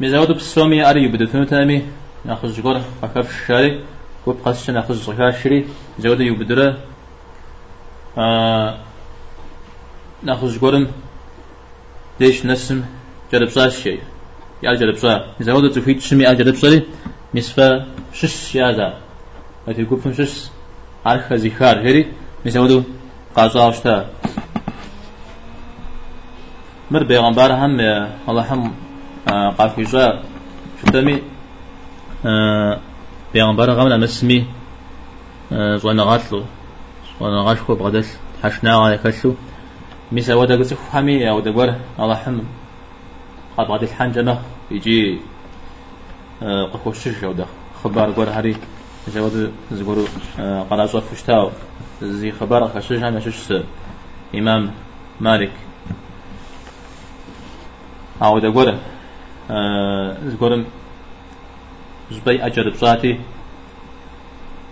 [0.00, 1.82] مزاودو بسومي أري يبدو ثنو تامي.
[2.24, 3.84] ناخذ جغور فكف الشاري
[4.26, 5.58] كوب قصش ناخذ زغا شري
[5.98, 6.68] زود يبدره
[8.18, 8.78] آه
[10.22, 10.86] ناخذ جغورم
[12.20, 12.78] ليش نسم
[13.32, 14.00] جرب صار شيء
[14.62, 16.82] يا جرب صار زود تفيد شمي جرب صار
[17.34, 17.86] مسفا
[18.18, 18.88] شش يا ذا
[19.68, 20.34] أتي كوب شش
[21.06, 22.02] عارف زيخار هري
[22.46, 22.82] مسودو
[23.36, 24.10] قاصا وشتا
[26.90, 27.80] مر بيغمبار هم
[28.28, 28.62] الله هم
[29.58, 30.22] قافيجا
[30.80, 31.16] شتمي
[33.36, 34.46] بيغمبر غمنا مسمي
[35.52, 36.44] زوانا غاتلو
[37.20, 38.04] زوانا غاشكو بغدل
[38.42, 39.32] حشنا غاية كشو
[40.12, 42.40] ميسا ودا قصف حمي أو دقور الله حم
[43.56, 45.20] قد غادي الحنجنة يجي
[46.72, 47.46] قفو الشش أو ده
[47.84, 48.56] خبار قور هاري
[49.08, 50.04] إذا ودا زقورو
[50.70, 51.50] قد أصوات فشتاو
[52.02, 53.52] زي خبار خشش هم شش
[54.34, 54.70] إمام
[55.20, 55.52] مالك
[58.22, 58.68] أو دقور
[60.32, 60.64] زقورم
[62.10, 63.20] زبي أجر بصاتي.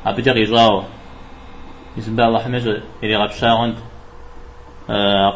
[0.07, 0.85] أبجا غيزاو
[1.97, 3.77] يسمى الله حمزة إلي غاب شاغند.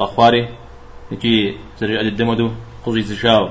[0.01, 0.49] قخواري
[1.11, 2.51] يجي زرع الدمدو.
[2.85, 3.51] قوزي زشاو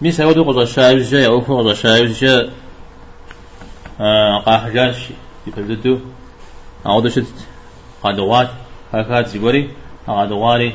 [0.00, 2.50] مي سيودو قوزا شايوز جا يوفو قوزا شايوز جا
[4.46, 5.08] قاحجاش
[5.46, 5.98] يبددو
[6.86, 7.46] أعودو شت
[8.02, 8.50] قادوات.
[8.92, 9.70] هكات زيوري
[10.08, 10.72] أغادواري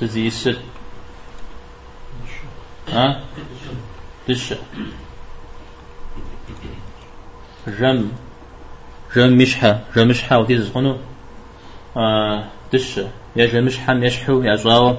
[0.00, 0.58] سزي يسد
[2.88, 3.20] ها؟
[4.28, 4.54] دش
[7.68, 8.08] جم.
[9.16, 9.80] جم مشحة.
[9.96, 10.96] جم مشحة وتيز خنو؟
[11.96, 13.00] آه دش
[13.36, 14.96] يا جم مشحة يشحو يا زاو.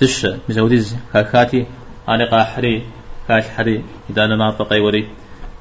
[0.00, 1.66] دش مزوديز هكاتي
[2.08, 2.86] أنا قاحري.
[3.28, 5.08] كاش حري إذا أنا ما بقي وري.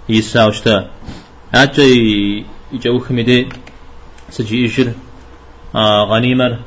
[0.10, 0.92] يساوشتا.
[1.54, 3.50] أجي يجو خميدي
[4.30, 4.94] سجي إجر
[5.76, 6.58] غنيمر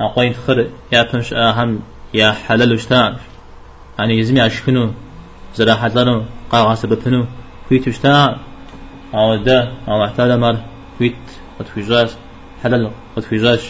[0.00, 1.80] أقوين خر يا بنش أهم
[2.14, 3.16] يا حلال وشتان
[3.98, 4.90] يعني يزمي أشكنو
[5.54, 7.24] زرا حدلانو قاقا سببنو
[7.68, 8.36] كويت وشتان
[9.14, 10.56] أو دا أو احتاج مر
[10.98, 11.14] كويت
[11.60, 12.10] وتفيجاش
[12.62, 13.60] حلال وتفيجاش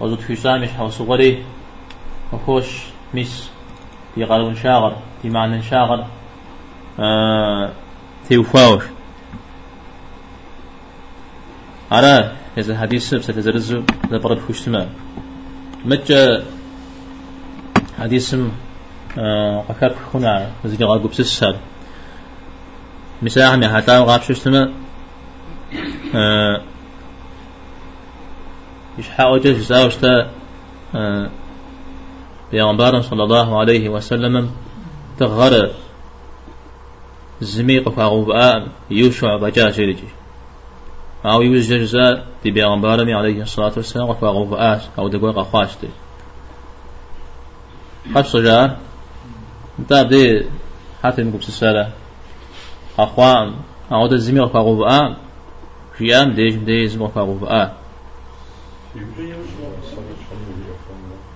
[0.00, 1.44] وزو تفيجاش مش حوصغري
[2.32, 2.66] وخوش
[3.14, 3.50] مس
[4.14, 6.06] في قلب شاغر في معنى شاغر
[7.00, 7.70] آه
[8.28, 8.82] تيوفاوش
[11.92, 13.74] أرى إذا حديث ستزرز
[14.10, 14.88] لبرد خشتما
[15.84, 16.42] متى
[17.98, 18.36] حديث
[19.68, 21.56] قكر خنا زي غاب بسسر
[23.22, 24.72] مساحة من حتى غاب ششتما
[28.98, 30.30] يشحاء وجه زاوشتا
[32.52, 34.50] بيغمبار صلى الله عليه وسلم
[35.18, 35.70] تغر
[37.40, 40.21] زميق فاغوباء يوشع بجاجرجي
[41.24, 45.88] أو يوز جزاء دي بيغمبارمي عليه الصلاة والسلام وفا غفاءات أو دقوق أخواشتي
[48.14, 48.76] قد صجار
[49.78, 50.46] انتا دي
[51.02, 51.90] حتى نقول سسالة
[52.98, 53.54] أخوان
[53.92, 55.16] أو دا زمي وفا غفاء
[55.98, 57.72] جيام ديش ديز مفاقو آ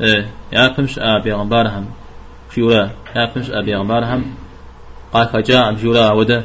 [0.00, 1.86] إيه يا فمش آ بيغمبارهم
[2.56, 4.34] جورا يا فمش آ بيغمبارهم
[5.12, 6.44] قال خجاء جورا وده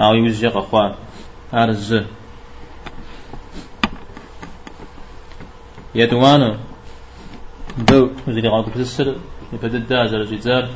[0.00, 0.94] أو يوزيق أخوان
[1.54, 2.02] أرز
[5.94, 6.56] يدوانو
[7.78, 9.16] دو وزيري غاكو بسسر
[9.52, 10.68] يبدد دازر جيزار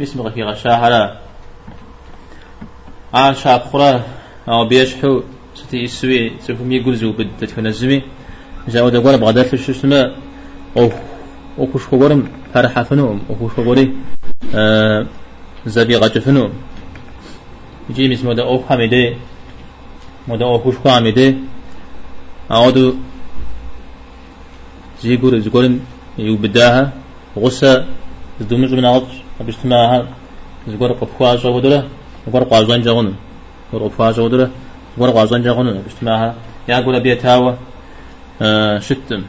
[0.00, 1.18] بسم غكي غشاهرة
[3.14, 4.02] آن شاب خورا
[4.48, 5.22] أو بيشحو
[5.54, 8.02] ستي إسوي سيكم يقرزو بدت كنزمي
[8.68, 10.16] جاو دقوار بغدات لشوشنا
[10.76, 10.90] أو
[11.58, 13.96] أو كوش خورم فرحة فنوم أو كوش خوري
[14.54, 15.06] آه
[15.66, 16.50] زبي غجفنوم
[17.90, 19.16] يجي مس مودا أو حميدة
[20.28, 21.34] مودا أو كوش حميدة
[22.50, 22.94] أعودو
[25.02, 25.80] زيقور زيقورم
[26.18, 26.92] يوبداها
[27.38, 27.86] غصة
[28.40, 30.06] دومش من عطش بجتماعها
[30.68, 31.84] زيقور قفواج ودولا
[32.26, 33.16] زيقور قازان جاغون
[33.72, 34.50] زيقور قفواج ودولا
[34.96, 36.34] زيقور قازان جاغون بجتماعها
[36.68, 37.56] يا قولا بيتاوى
[38.42, 39.22] آه شتم.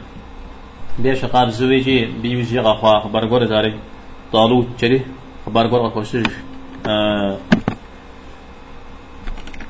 [0.98, 3.74] بيش قاب زويجي بيوجي غفا خبر قول زاري.
[4.32, 5.02] طالوت جري
[5.46, 6.26] خبر قول غفوشج
[6.86, 7.36] آه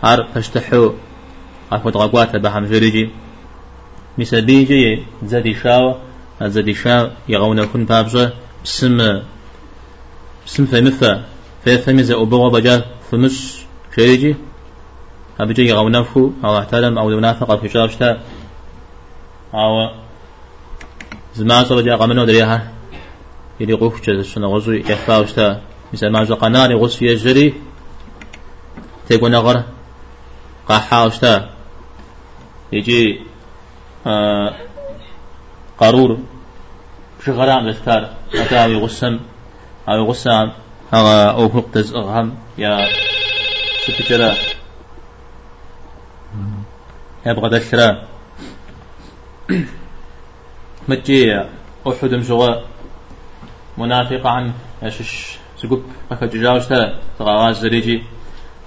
[0.03, 0.93] هر فاشتحو
[1.73, 3.11] أخذ غقوات بهم جريجي.
[4.19, 5.95] مسبيجي زدي شاو
[6.43, 8.33] زدي شاو يغون كن بابجا
[8.65, 8.99] بسم
[10.47, 11.25] بسم فمفا
[11.65, 13.37] فمزا أبوا بجا فمش
[13.97, 14.37] شريجي
[15.41, 18.21] أبجي يغون فو أو احترم أو نافق في شاشتا
[19.55, 19.91] أو
[21.35, 22.73] زمان صبر جا قمنا دريها
[23.61, 25.61] يلي قوف جز شنا غزو يخفاوشتا
[25.93, 27.55] مثل ما جا قناري غص يجري
[29.09, 29.63] تيقو نغر
[30.69, 31.51] قاحاوشتا
[32.73, 33.21] يجي
[34.07, 34.53] آه
[35.79, 36.19] قارور
[37.27, 38.11] شغرام لستار
[38.83, 39.21] غسم
[39.89, 40.53] أو غسام
[40.93, 42.89] هغا أو فقتز أغهم يا
[43.87, 44.35] ستجرا
[47.27, 48.03] يبغى دشرا
[50.89, 51.41] متجي
[51.89, 52.65] أحد مشغى
[53.79, 55.83] منافق عن يشش سقب.
[56.11, 58.03] أكا جاوشتا تغاواز زريجي.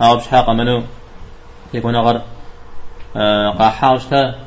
[0.02, 0.84] أو بشحاق منو.
[1.74, 2.22] يكون أغر
[3.16, 4.45] آه قاحاوشتا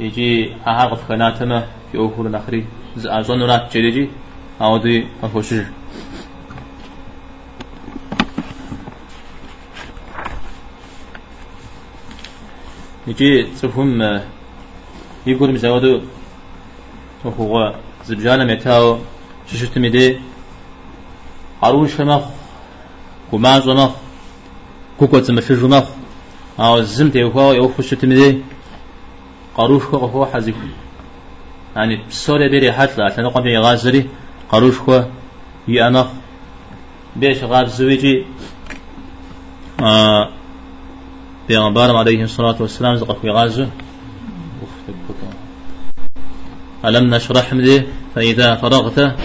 [0.00, 2.66] يجي أهار قف كناتما في أوفر الأخري
[3.06, 4.08] أظن رات جريجي
[4.60, 5.64] أو دي أفوشج
[13.06, 14.20] يجي تفهم
[15.26, 16.00] يقول مزودو
[17.24, 17.74] وهو
[18.06, 18.98] زبجانا متاو
[19.46, 20.18] ششت مدي
[21.62, 22.22] عروش مخ
[23.32, 23.90] كماز مخ
[24.98, 25.84] كوكو تمشج مخ
[26.60, 28.42] أو الزمت يوفا يوفو شت مدي
[29.60, 30.54] قروش خو هو حذف
[31.76, 34.08] يعني بسورة بيري حتى عشان نقوم بيغازري
[34.48, 35.02] قروش خو
[35.68, 36.06] يأنخ
[37.16, 38.26] بيش غاب زويجي
[39.80, 40.28] آه
[41.48, 43.68] بيغمبارم عليه الصلاة والسلام زقف بغازه
[46.84, 47.82] ألم نشرح مدي
[48.14, 49.16] فإذا فرغت؟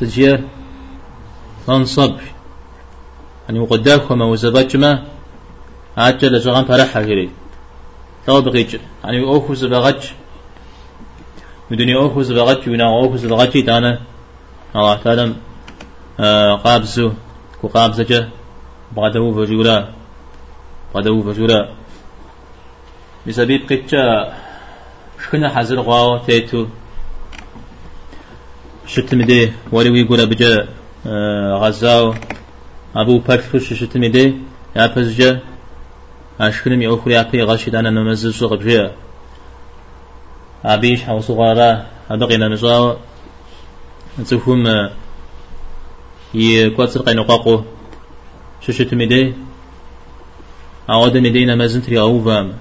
[0.00, 0.40] تجير
[1.66, 2.16] فانصب
[3.48, 5.02] يعني وقداك وما وزبجما
[5.96, 7.30] عجل جغان فرحة جري
[8.26, 10.02] تو بغيج يعني أوخز بغج
[11.70, 14.00] مدني أوخز بغج ونا أوخز بغج تانا
[14.76, 15.34] الله تعالى
[16.20, 17.12] آه قابزو
[17.60, 18.28] كو قابزجة
[18.96, 19.88] بعده فجولا
[20.94, 21.68] بعده فجولا
[23.26, 24.04] بسبب قتشا
[25.22, 26.66] شكنا حزر غاو تيتو
[28.86, 30.68] شتمدي ولي ويقول بجا
[31.06, 32.14] آه غزاو.
[32.96, 34.34] أبو بكر شتمدي
[34.76, 35.40] يا بزجا
[36.40, 38.92] أشكرم يأخري أبي غشيد أنا نمزل سوق بجيا
[40.64, 42.96] أبيش حوصو غارا أبقينا نزاو
[44.28, 44.90] تفهم
[46.34, 47.60] يكواتر قينو قاقو.
[48.60, 49.34] ششت مدي
[50.90, 52.52] أعود مدينة مزن تري أوفام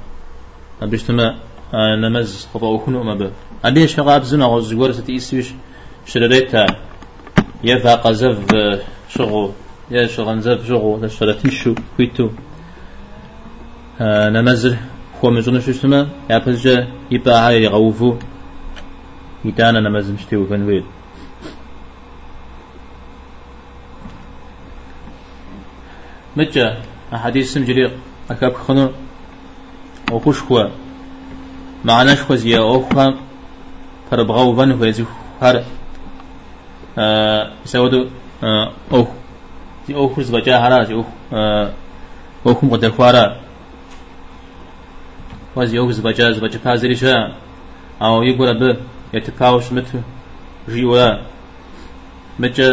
[0.82, 1.36] أبيش تما
[1.74, 3.32] نمز خطأ أخنو ما به
[3.66, 4.62] أبيش شغاب زنا
[4.92, 5.48] ستي إسويش.
[6.06, 6.66] شرريتا
[7.64, 8.38] يفا قزف
[9.10, 9.52] شغو.
[9.92, 11.00] يا شغنزف شغو.
[11.08, 12.30] تشرتيشو كويتو.
[14.02, 14.78] نمزر
[15.24, 16.08] هو مجرد شو اسمه.
[16.30, 18.16] يا بزجة يبقى هاي يغوفو.
[19.46, 20.84] يتانا نمزر مشتيو فنويل
[26.36, 26.78] مجا
[27.14, 27.92] أحاديث سمجري
[28.30, 28.92] أكاب خنو.
[30.12, 30.70] وكوش هو
[31.86, 33.16] معناش خو زيا أوخا
[34.12, 35.06] فربغاو فن هو يزيو
[35.42, 35.64] هر
[37.66, 38.08] سودو
[38.94, 39.08] أوخ
[39.88, 41.04] زي أوخ زبجا هرا زي
[42.46, 42.92] أوخ مقدر
[45.60, 47.36] واز يوز بجاز بجفازري شا
[48.02, 48.78] أو يقول ب
[49.14, 49.90] يتفاوش مت
[50.70, 51.08] جيوا
[52.40, 52.70] مجا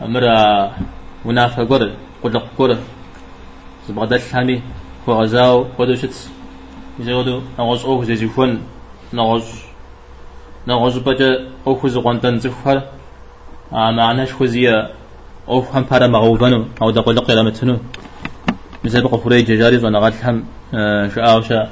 [0.00, 0.36] مرا
[1.24, 1.82] منافق قر
[2.22, 2.70] قد قر
[3.88, 4.56] زبغدل حامي
[5.08, 6.14] هو غزاو ودوشت
[6.98, 8.50] يزودو نغوز أوه زيزيفون
[9.12, 9.46] نغوز
[10.68, 11.30] نغوز بجا
[11.66, 12.82] أوه زغوانتن زفر
[13.72, 14.90] معناش خوزية
[15.48, 17.76] أوه هم بارا مغوبانو أو دقل قيامتنو
[18.84, 20.44] مثل بقى فري جاري زونا غات هم
[21.14, 21.70] شاء شاء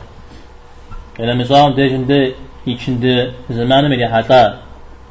[1.21, 2.35] إلى مصام ديجن دي
[2.67, 4.55] يكشن دي زمان ملي حتى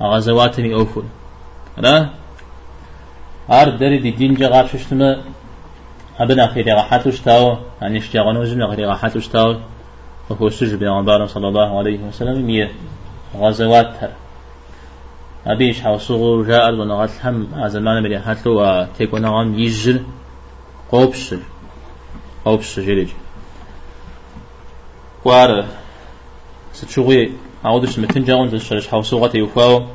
[0.01, 1.03] غزواتني أوفل.
[1.77, 2.09] لا
[3.49, 5.21] عار داري دي دين جغاب ششتما
[6.19, 9.55] أبنا خيري غحاتوش تاو يعني اشتغانو جمع خيري غحاتوش تاو
[10.29, 12.71] وهو سجل بيغمبار صلى الله عليه وسلم مية
[13.37, 14.09] غزوات تر.
[15.47, 20.03] أبيش حوصغو جاء ونغات الهم زمان ملي حتلو وتيكو نغام يجل
[20.91, 21.39] قوبشل
[22.45, 23.09] قوبشل جريج
[25.25, 25.65] وار
[26.73, 27.31] ستشغي
[27.65, 29.85] عودش متن جاون تشرش حوصغة يوفاو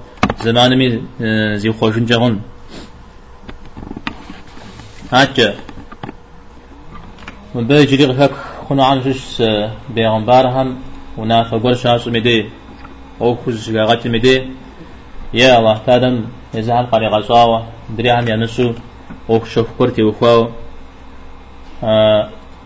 [0.45, 1.03] زمان مي
[1.57, 2.43] زي خوشن جاون
[5.13, 5.55] هاتجا
[7.55, 8.35] من بيجي لغفك
[8.69, 9.43] خنا عن جس
[9.95, 10.79] بيغمبارهم
[11.19, 12.51] ونافع قول شاس مدي
[13.21, 14.37] أو كوز غات مدي
[15.35, 17.67] يا الله تادم يزعل قري غزاوة
[17.99, 18.73] دريهم ينسو
[19.31, 20.03] أو شوف كرتي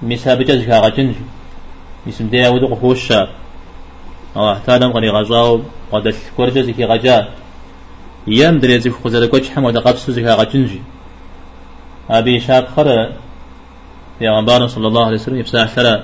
[0.03, 1.15] مسابجة زكا غجنج
[2.09, 3.13] اسم دي ودق خوش
[4.37, 5.61] الله تادم قري غزاو
[5.93, 7.29] قد كرتي زكي غجا.
[8.27, 10.71] يام دري زكي خوزا كوش حمد قبسو زكا غجنج
[12.11, 13.13] أبي شاب خرا.
[14.23, 16.03] پیغمبر صلى الله عليه وسلم يفسح ثرى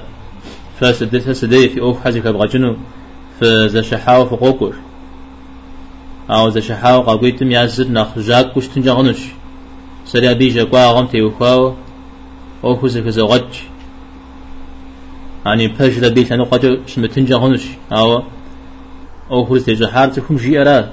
[0.80, 2.76] فاسد فسدي في أوف حزك بغجنو
[3.40, 4.74] فزشحاو فقوكور
[6.30, 9.18] أو زشحاو قاقويتم يازد نخ جاك كش تنجغنش
[10.04, 11.74] سريع بيجا قوا غم تيوخاو
[12.64, 13.52] أوف زك زغج
[15.46, 18.22] يعني بهج لبيت أنو قد شمتنجغنش أو
[19.30, 20.92] أوف زجحار تكم جي أراد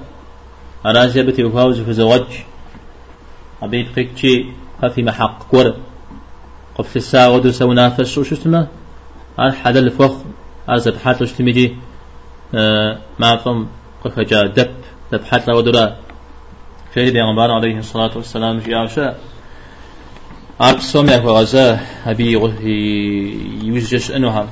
[0.86, 2.32] أراد جابت يوخاو زك زغج
[3.62, 4.46] أبيت قيتشي
[4.94, 5.76] في محق كور
[6.78, 8.68] قف الساعة ودو سو نافس شو اسمه
[9.40, 10.16] هذا حدا الفخ
[10.70, 11.76] هذا بحات وش تميجي
[12.56, 13.68] آه ما فهم
[14.04, 14.72] قف جاء دب
[15.12, 15.96] دب حات لا ودرا
[16.94, 19.20] شيء بيغمبر عليه الصلاة والسلام جاء شاء
[20.62, 22.32] أقسم يا غزا أبي
[23.64, 24.48] يوجش إنها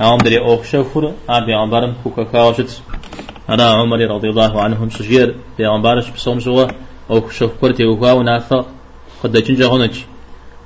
[0.00, 2.82] هم دري أوه شوفر أبي عمبارم كوكا كاوشت
[3.48, 6.66] أنا عمر رضي الله عنهم سجير بيغمبرش بصوم زوا
[7.10, 8.66] أوه شوفر وهو ونافق
[9.22, 9.96] قد جنجا هونج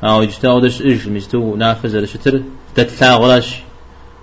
[0.04, 2.42] أو يجتاو دش إج مستو نافذ لشتر
[2.74, 3.56] تتلا غلاش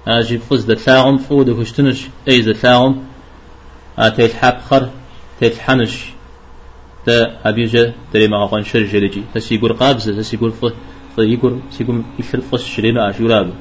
[0.08, 3.04] أجي فز دتلاهم فود وكشتنش أي دتلاهم
[3.99, 4.89] أتيت حب خر
[5.39, 5.95] تيت حنش
[7.06, 9.24] تا أبيجا تري ما قان شر جلجي.
[9.34, 10.66] تسيقول قابزة تسيقول ف
[11.16, 13.54] فيقول سيقول يشر فص شرينا أشوراب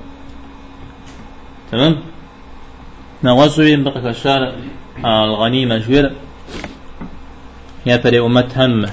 [1.73, 1.97] تمام؟
[3.25, 4.55] نوازو ينبقى كشار
[5.05, 6.13] الغنيمة جوير
[7.87, 8.87] يا بري أمتهم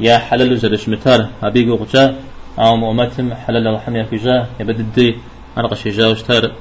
[0.00, 1.28] يا حلل زرش متار.
[1.42, 2.16] أبي قوقجا
[2.58, 5.16] أو مؤمتم حلل وحمي فيجا يبدد دي
[5.58, 6.52] أنا قشي جا وشتار.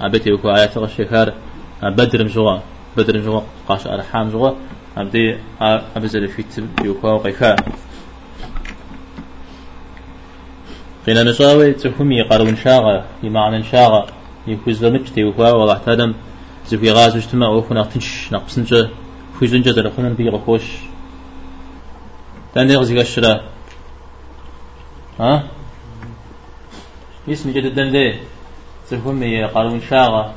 [0.00, 1.32] أبتي وكو آيات قشي كار.
[1.82, 2.58] بدر مجوا
[2.96, 4.50] بدر مجوا قاش أرحام جوا.
[4.96, 5.38] أبدي
[5.96, 7.56] أبزل فيت يوكو قيكا
[11.06, 14.06] قينا نشاوي تفهمي قارون شاغا يمعنى شاغا.
[14.46, 16.14] يكوز لمجتي وكوا والله تادم
[16.66, 18.90] زفي غاز اجتماع وكنا تنش نقصنجا
[19.38, 20.62] فيزنجا درخونا بيغا خوش
[22.54, 23.40] تندق زي الشرا
[25.20, 25.42] ها؟
[27.28, 28.18] اسم جد الدندي
[28.90, 30.34] تفهم يا قارون شاغا.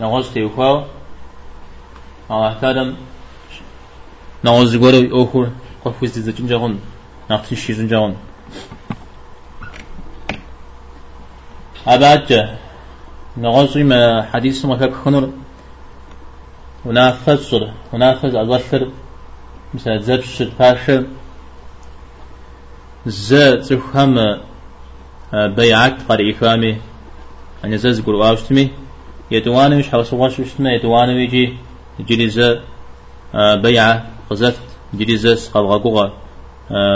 [0.00, 0.84] نغزتي وخاو
[2.30, 2.94] أو احتادم
[4.44, 5.50] نغز غورو أوخور
[5.84, 6.80] قفوز دي زجن جاغون
[7.30, 8.16] نقتن شيزن جاغون
[11.86, 12.56] أبعد
[13.36, 15.30] نغزي ما حديث ما كاك خنور
[16.84, 18.90] ونافذ صر ونافذ أدوثر
[19.74, 21.06] مثل زبش الفاشل
[23.06, 23.34] ز
[23.68, 24.40] تفهم
[25.32, 26.76] بيعت قري إخامي
[27.64, 28.70] أن يزز قل واوشتمي
[29.30, 31.56] يدوان مش حوص واش وشتما يدوان ويجي
[32.00, 32.58] جري ز
[33.34, 36.06] بيعة قزفت جري ز قبغا قوغا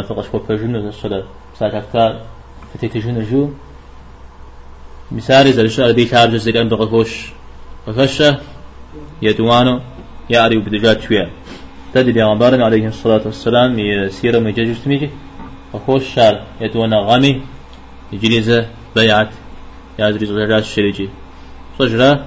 [0.07, 1.25] فقش كو بجنو ز الصلاة
[1.59, 2.05] ساكتا
[2.75, 3.51] فتيت جنو جو
[5.13, 7.13] مثال إذا الشعر بيت عارج الزيقان بغفوش
[7.87, 8.39] وفشة
[9.23, 9.81] يدوانو
[10.31, 11.31] يعري بدجات شوية
[11.95, 15.11] تدي بيغمبارنا عليه الصلاة والسلام يسير مجاجش تميجي
[15.75, 17.43] وخوش شار يتوانا غامي
[18.13, 19.31] يجريزة بيعت
[19.99, 21.09] يادري زجاجات الشريجي
[21.79, 22.27] صجرة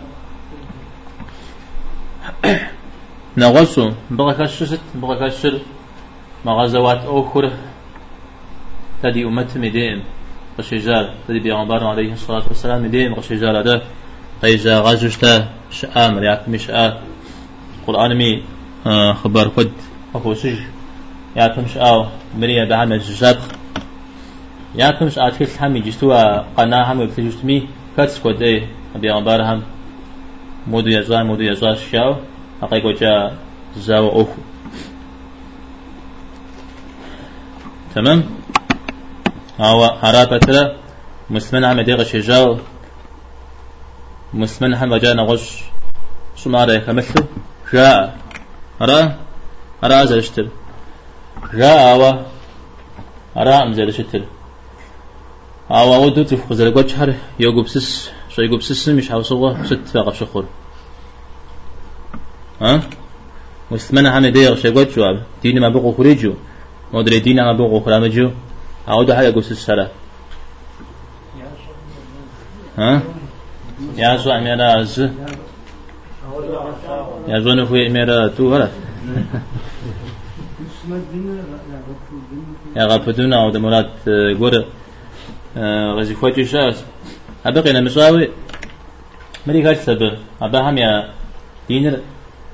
[3.38, 5.60] نغسو بغا كشست بغا كشر
[6.46, 7.52] مغازوات أخر
[9.04, 10.04] تدي أمت مدين
[10.58, 13.82] قشجار تدي بيغمبار عليه الصلاة والسلام مدين قشجار هذا.
[14.42, 17.02] قيجا غازوشتا شآم رياك مشآ
[17.88, 18.44] قرآن مي
[19.14, 19.72] خبر قد
[20.16, 20.60] أخو سج
[21.36, 22.06] يا تمش أو
[22.38, 23.38] مريا بعمل جزاب
[24.76, 27.68] ياكمش آتكل هم يجستوا قناهم ويبتجستمي
[27.98, 29.62] كاتس كودي بيغمبارهم
[30.68, 32.16] مودو يزوان مودو يزوان شاو
[32.64, 33.38] أقايقو جا
[33.78, 34.42] زاو أوكو
[37.96, 38.24] تمام
[39.60, 40.76] هو هرابتلا
[41.30, 42.58] مسلمان هم ديغ شجاو
[44.34, 45.64] مسلمان هم وجاء نغش
[46.36, 47.24] سمارة يكمثل
[47.74, 48.18] جاء
[48.82, 49.12] را
[49.84, 50.48] را زلشتر
[51.54, 52.12] جاء أوا
[53.36, 54.24] را أمزلشتر
[55.72, 60.46] أوا ودو تفخ زلقوش هر يوغبسس شو يوغبسس مش حوصوه ست فاقب شخور
[62.62, 62.82] ها؟
[63.72, 66.34] مسلمان هم ديغ شجاو جواب دين ما بقو خريجو
[66.94, 68.30] مدري دين ما بقو خرامجو
[68.88, 69.88] أعود حاجة قوس السلام
[72.78, 73.02] ها؟
[73.98, 75.00] يا زو أميرا أز
[77.28, 78.70] يا زو نفوي أميرا تو هلا
[82.76, 83.92] يا غابتونا أو دمرات
[84.40, 84.66] غور
[85.98, 86.84] غزي خواتي شاس
[87.46, 88.30] أبقي أنا مساوي
[89.48, 91.10] مري كاش سب أبا هم يا
[91.68, 92.00] دينر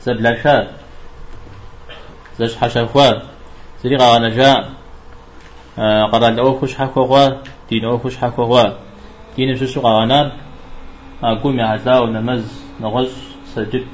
[0.04, 0.68] سب لاشا
[2.40, 3.12] زش حشافوا
[3.84, 4.52] سري غانا جا
[6.12, 7.30] قران أو خوش حكوا
[7.70, 8.64] دين أو خوش حكوا
[9.38, 10.32] دين شو غانا
[11.24, 12.46] أقوم يعزا ونمز
[12.82, 13.12] نغز
[13.56, 13.86] سجد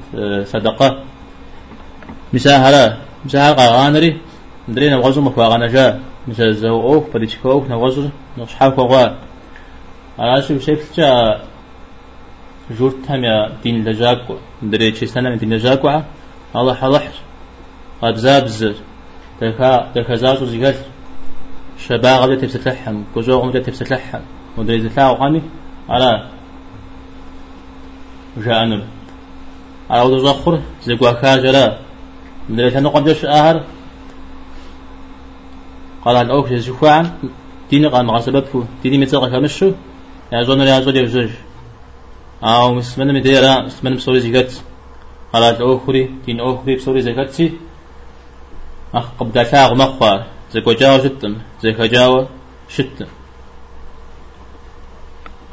[0.44, 1.04] صدقة.
[2.32, 2.96] مساهرة.
[3.24, 4.18] مساهرة غانري
[4.68, 8.08] ندري نغزو مكوا جا مثل زو أوك بديش كوك نغزو
[8.38, 9.06] نغش حكوا
[10.18, 11.04] على شو شكل
[12.70, 16.02] جا جورت هم يا دين لجاكو ندري شي سنة من دين لجاكو
[16.56, 17.12] الله حلحر
[18.02, 18.74] أبزابز
[19.40, 20.74] دكا دكا زازو زيغل
[21.78, 23.02] شباب غدا تبستلحم.
[23.14, 24.20] كوزو غدا تبستلحم.
[24.56, 25.42] ودري زتلاو قامي
[25.88, 26.28] على
[28.36, 28.82] جانب
[29.90, 30.60] على وضو زخر.
[30.82, 31.78] زقوا كاجرا.
[32.50, 33.64] ندري تنو قدش آهر.
[36.04, 37.10] قال عن أوك جزوفان
[37.70, 39.72] ديني قال مغاسبتكو ديني متساقا كمشو
[40.32, 41.30] يا زون يا زون يوزج
[42.42, 44.62] أو مسمن مديرا مسمن بسوري زيغت
[45.32, 47.52] قال عن أوكري دين أوكري بسوري زيغتسي
[48.94, 52.26] أخ قبدا ثاغ مقفار زكو جاو شتم زكو جاو
[52.68, 53.06] شتم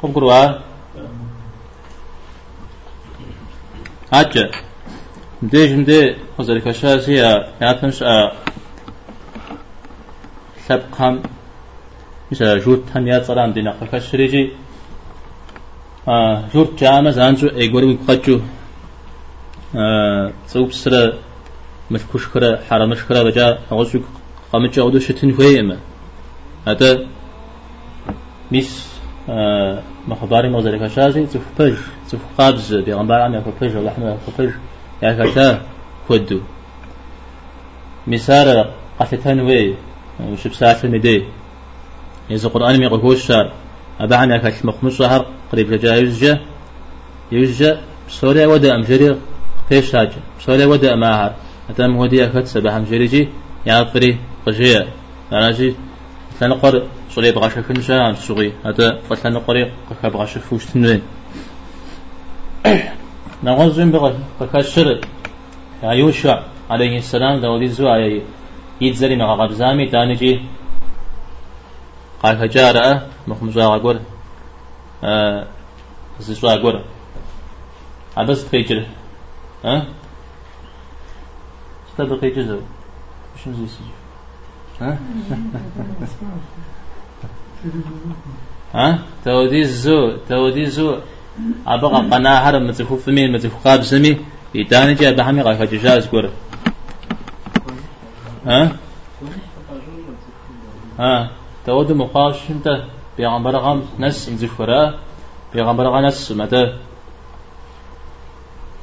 [0.02, 0.58] قم قروا
[4.12, 4.50] هاتجا
[5.42, 7.14] مديش مدي خزر كشاسي
[7.60, 8.04] ياتنش
[10.68, 11.22] سبقهم.
[12.32, 14.52] مثلا جوت هم يا صرام دينا خكشريجي
[16.54, 18.40] جوت جامع زانجو ايغوري قچو
[20.46, 21.14] صوب سر
[21.90, 24.02] مشكوش كرا حرامش كرا بجا أغسوك
[24.52, 25.76] قامت عودو شتن فيما
[26.68, 27.06] هذا
[28.52, 28.88] ميس
[30.08, 31.76] مخباري مغزر كشازي تفبج
[32.10, 34.50] تفقابز بيغنبار عم يفبج اللحمة يفبج
[35.02, 35.62] يكتا
[36.08, 36.40] كودو
[38.06, 39.74] مسار قتتن وي
[40.20, 41.24] وشبسات المدي
[42.30, 43.52] يزا قرآن ميقوش شار
[44.00, 46.40] عم يكت مخمس شهر قريب جا يوزجا
[47.32, 49.16] يوزجا سوريا ودأ أمجري
[49.68, 51.34] فيش هاجة سوريا ودأ ماهر.
[51.70, 53.28] أتم ودي أكت سبح أمجري
[53.66, 54.86] يا فري قجية
[55.32, 55.74] أنا جي
[56.40, 58.52] تنقر صلي بغاشة كنشا عن سوغي.
[58.66, 61.02] هذا فتنقر قكا بغاشة فوش تنوين.
[63.44, 65.00] نغزين بغا بكاشر
[65.82, 68.20] يوشع عليه السلام داودي زوا
[68.80, 70.40] يتزري مغا غبزامي تانجي.
[72.22, 74.00] قال هجارة مخمزا غور
[75.04, 75.46] آه
[76.20, 76.84] زيزوا غور
[78.16, 78.86] عبس تخيجر
[79.64, 79.86] ها
[81.88, 82.60] استبقي جزء
[83.44, 83.98] شنو زي سجل
[84.80, 84.98] ها
[88.74, 90.98] ها تودي زو تودي زو
[91.66, 94.18] أبغى قناة هرم متفو فمين متفو قاب سمي.
[94.54, 96.30] يداني جاء بحمي غاية جاز قر
[98.46, 98.72] ها
[100.98, 101.30] ها
[101.68, 102.66] تودي مقاش انت
[103.16, 104.94] بيغمبر غام نس مزفرا
[105.52, 106.62] بيغمبر غام نس متى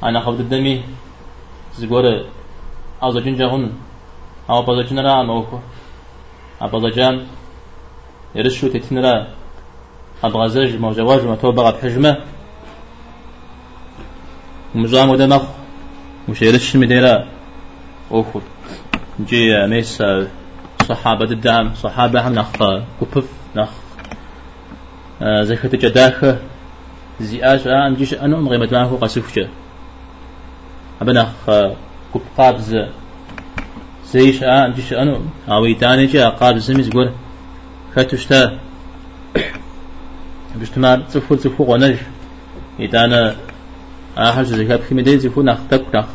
[0.03, 0.83] أنا خبط الدمي
[1.77, 2.25] زقورة
[3.01, 3.71] أزوجين جاهن
[4.49, 5.57] أو بزوجين را أموكو
[6.61, 7.15] أبغجان
[8.35, 9.27] يرشو تتنرا
[10.23, 12.13] أبغزج موجواج ما توبغ بحجمة
[14.75, 15.43] ومزام ودمخ
[16.29, 17.27] مش يرش مديرا
[18.11, 18.41] أوفر
[19.19, 20.03] جي ميس
[20.85, 22.47] صحابة الدعم صحابة هم نخ
[22.99, 23.69] كوبف نخ
[25.41, 26.35] زكاة جداخ
[27.19, 29.47] زياش أن جيش أنو مغيمة معه قصفشة
[31.01, 31.27] أبنخ
[32.13, 32.77] كوب قابز
[34.05, 37.11] زيش أن جيش أنو أو يتاني جا قابز زميز قول
[37.95, 38.59] كاتوشتا
[40.55, 41.97] بجتماع تفو تفو غنج.
[42.79, 43.35] يتانا
[44.17, 46.05] آخر زكاة بخيمة زفو نختك نخ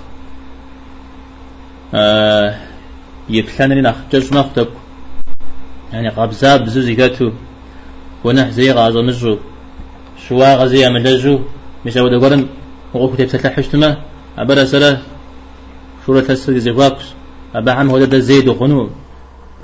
[1.94, 2.69] يبلان
[3.30, 4.68] لي نخ جج نختك
[5.92, 7.30] يعني قابزا بزو زكاتو
[8.24, 9.38] ونح زي غازو نجو
[10.28, 11.38] شوا غزي مدجو
[11.86, 12.46] مش أود أقولن
[12.94, 13.96] وقوك تبسل حشتما.
[14.38, 14.98] أبرا سلا.
[16.06, 17.04] شورة تسر زيواكس
[17.54, 18.90] أبا عم هو ده زيد وخنو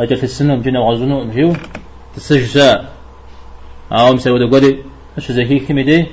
[0.01, 1.57] أجل في السنة مجينا وغزونو مجيو
[2.17, 2.89] تسجسا
[3.93, 4.73] أو مسا أود أقولي.
[5.19, 6.07] أشو زي هيك مدي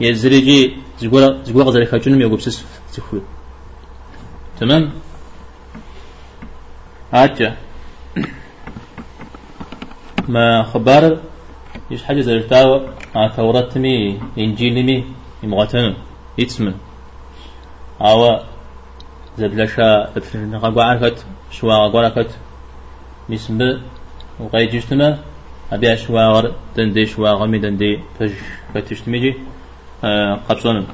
[0.00, 2.64] يزريجي زقولا زقولا غزالي خاجونم يقوب سس
[2.94, 3.20] تخوي
[4.60, 4.90] تمام؟
[7.14, 7.56] هاتجا
[10.28, 11.18] ما خبر؟
[11.90, 12.80] يش حاجة زرتاو
[13.14, 15.04] مع تورتمي إنجيلمي
[15.42, 15.94] يمغتن
[16.38, 16.74] يتسمن
[18.00, 18.40] أو
[19.38, 22.30] زبلشا تفلنا قاعدت شوا قاعدت
[23.30, 23.80] بسم
[24.40, 25.18] وقايجشتما
[25.72, 28.00] أبي أشوا دندي شوا غمي دندي.
[28.18, 28.32] فج
[28.74, 29.34] فتشتميجي
[30.04, 30.86] أه قبصون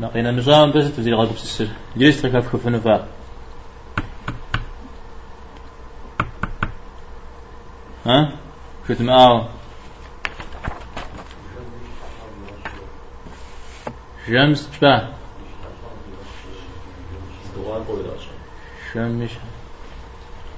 [0.00, 2.74] نقينا نظام بس تزيد غاقب السر جلست ركاب كفن
[8.06, 8.32] ها؟
[8.88, 9.48] شو معاه
[14.26, 15.08] شمس شبه.
[18.94, 19.30] شم مش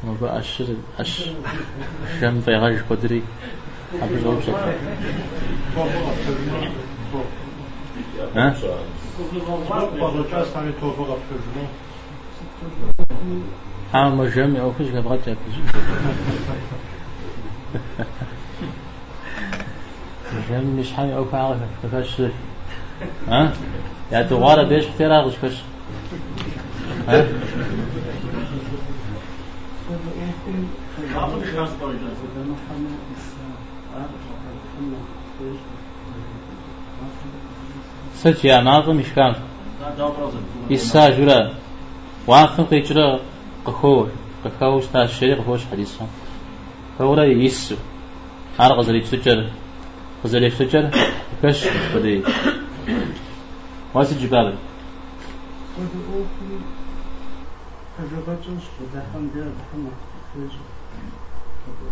[0.05, 1.31] ما بقى أشر أش
[2.21, 3.23] شم في غاش قدري.
[4.03, 4.49] أبرز أوبس
[8.37, 8.55] ها
[13.95, 15.37] ها؟ ما شم أو كش قبل
[20.49, 21.57] شم مش حامي أو فعل
[21.93, 22.23] فكش
[23.29, 23.53] ها
[24.13, 25.57] يا تغارة بيش كتير أغش كش
[27.09, 27.27] ها
[38.17, 39.35] سچ يا ناظم مشكان
[40.73, 41.51] إسا جرا
[42.27, 43.21] واقف قيجرا
[43.65, 44.09] قخور
[44.45, 46.07] قخوش تا الشريق قخوش حديثا
[46.99, 47.77] فورا يسو
[48.61, 49.51] عار غزلي تسجر
[50.25, 50.91] غزلي تسجر
[51.43, 51.65] كش
[51.95, 52.23] بدي
[53.95, 54.55] واسي جبال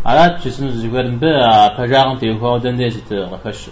[0.05, 3.69] على جسم زغرن با فجاغن تيخو دندي ست غفش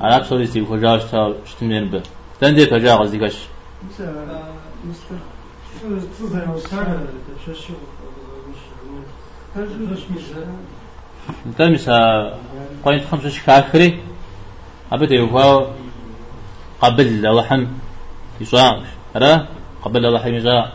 [0.00, 2.00] على صوري تيخو جاش تا شتمن با
[2.40, 3.36] دندي فجاغ زيغش
[11.46, 11.98] انت مسا
[12.84, 14.00] قايت خمسة شكاكري
[14.92, 15.66] أبدا يخو
[16.80, 17.66] قبل لحم
[18.40, 18.84] يصاغ
[19.16, 19.46] را
[19.82, 20.68] قبل لحم يصاغ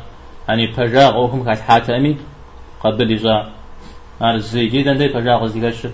[0.50, 2.18] يعني فجاغ أوهم كاس حاتمي
[2.84, 3.50] قبل يصاغ
[4.22, 5.88] أنا زي جدا دي فجاغ زيغش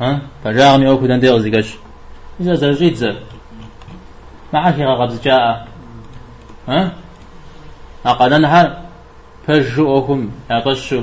[0.00, 1.74] ها فجاغ مي أوكو دندي زيغش
[2.40, 3.16] إذا زرجيت زر
[4.52, 5.68] معك غاب جاء
[6.68, 6.92] ها
[8.06, 8.82] أقدنها
[9.46, 11.02] فجو أوكم يطشو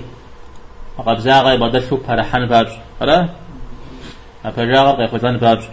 [1.00, 2.72] أقبزاغي بدشو فرحان بابش.
[3.02, 3.30] را
[4.46, 5.64] أفجاغ قيقوزان بابش.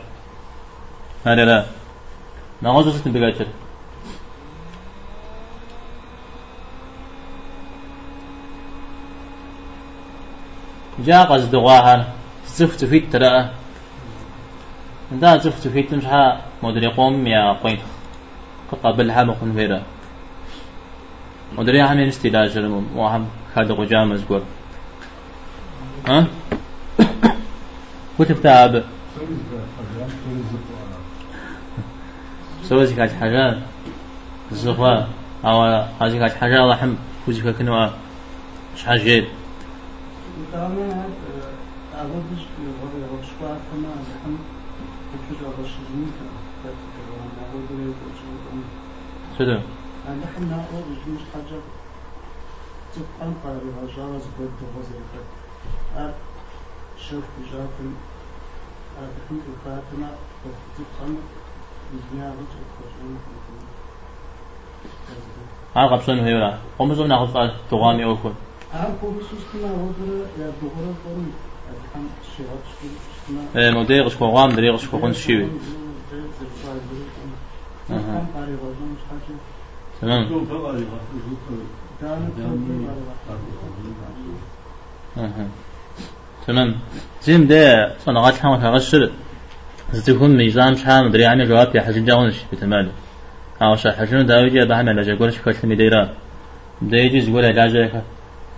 [1.27, 1.65] هذا لا.
[2.63, 3.47] نغوزو ستن بقاتل.
[11.07, 12.13] جاء قصد غاها
[12.47, 13.51] زفت فيت ترى
[15.13, 17.79] دا زفت فيت مشها مدري قوم يا قوين
[18.85, 19.53] قبلها مخن
[21.53, 22.59] مدري هم استلاج
[22.95, 24.43] وهم خد قجام زقور
[26.09, 26.27] ها؟
[28.19, 28.85] كتب تاب؟
[32.63, 33.59] سوى زكاة حاجة
[34.53, 35.09] الزغوة
[35.45, 35.63] أو
[36.01, 36.95] هذه حاجة لحم
[37.29, 37.89] وزكاة كنوا
[38.75, 39.25] مش حاجة
[49.39, 49.61] شنو؟
[50.15, 50.43] نحن
[51.09, 51.61] مش حاجة
[52.95, 56.15] تبقى قاري هجارة زبد وغزيفة
[56.99, 57.95] شوف بجاكم
[58.97, 60.11] نحن الفاتنة
[60.77, 61.11] تبقى
[61.95, 63.17] الدنيا رجل
[65.77, 68.33] ها قبسون هيولا قوم زوم ناخذ تغامي اوكل
[68.75, 71.33] أهم كوبسوس كنا ودر يا دغرة قرن
[71.71, 75.49] الحم شيرات شكنا إيه مودي غش كوغام دري غش كوغن شيوي
[77.91, 78.27] أها.
[78.35, 79.37] قاري غزون مش حاجة
[80.03, 80.47] تمام.
[86.47, 86.75] تمام.
[87.23, 89.11] زين ده صنعات حمل هغشر
[89.93, 92.93] زتكون ميزان شحال مدري عني جواب يا حجن جاونش بتماله.
[93.63, 96.11] أو شا حجن داوجي بهم علاج قولش كل مديرا
[96.83, 98.03] ده يجي يقول علاج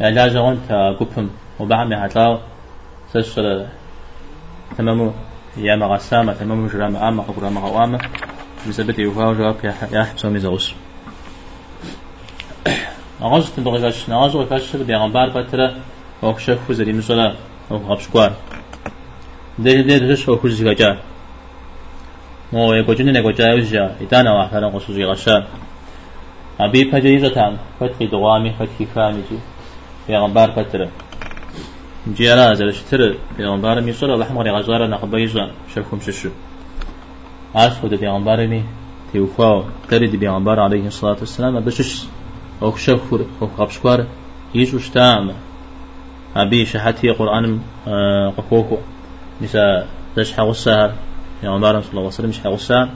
[0.01, 1.29] علاج وانت قفم
[1.61, 2.39] وبعم يحطاو
[3.13, 3.67] سشر.
[4.79, 5.13] تمامو.
[5.57, 7.99] يا مغسامة تمامو جرام عامة قبرام غوامة
[8.69, 9.57] بسبب يوفاو جواب
[9.93, 10.75] يا حبسو ميزوش
[13.23, 15.75] أغاز تبغيش نغاز وكاش بيغمبار بترة
[16.23, 17.35] أو شف زري مسلا
[17.71, 18.33] أو غبشكوار
[19.59, 20.99] ده ده ده شو كل شيء جا.
[22.53, 23.55] مو يقولون إنه جا.
[23.55, 25.45] وجا إدانا واحد أنا قصوصي غشان
[26.61, 29.39] أبي فجيزة تام فتحي دوامي فتحي فامي جي
[30.09, 30.89] بيغمبار بترة
[32.17, 33.17] جيرا زلش تر.
[33.39, 36.31] بيغمبار ميصر الله حمر غزارة نقبيزا شفهم ششو
[37.55, 38.65] عاش خود بيغمبار مي
[39.13, 41.61] تيوفاو تريد بيغمبار عليه الصلاة والسلام.
[41.61, 42.05] بشش
[42.63, 42.73] أو
[43.59, 44.07] خبشكوار
[44.55, 45.33] يجوش تام.
[46.37, 47.61] أبي شحتي قرآن
[48.37, 48.79] قفوكو
[49.41, 49.87] مثلا
[50.17, 50.95] زش حغسها
[51.43, 52.91] بيغمبار صلى الله عليه وسلم مش حغسها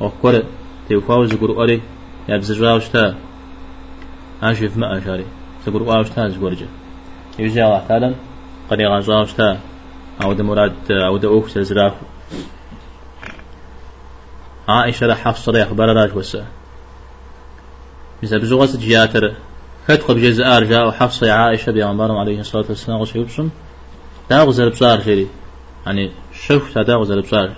[0.00, 0.42] أو كور
[0.88, 1.82] تيوفاو زقر أري
[2.28, 3.14] يبزجواوش تا.
[4.42, 5.24] أشوف ما أشاري
[5.66, 6.66] زقر واوش تا زقرجة
[7.38, 8.14] يجي الله تعالى
[8.70, 9.58] قد يغازاوش تا.
[10.22, 11.92] أو ده مراد أو ده أوك سزراف
[14.68, 16.44] عائشة حفصة ريح برراج وسا
[18.22, 19.34] مثل بزغة جياتر
[19.86, 23.48] فتق بجزء جاء وحفصة عائشة بيغمبارهم عليه الصلاة والسلام غش يبسم؟
[24.30, 25.28] دا غزر بصار شري
[25.86, 27.56] يعني شوف دا غزر بصار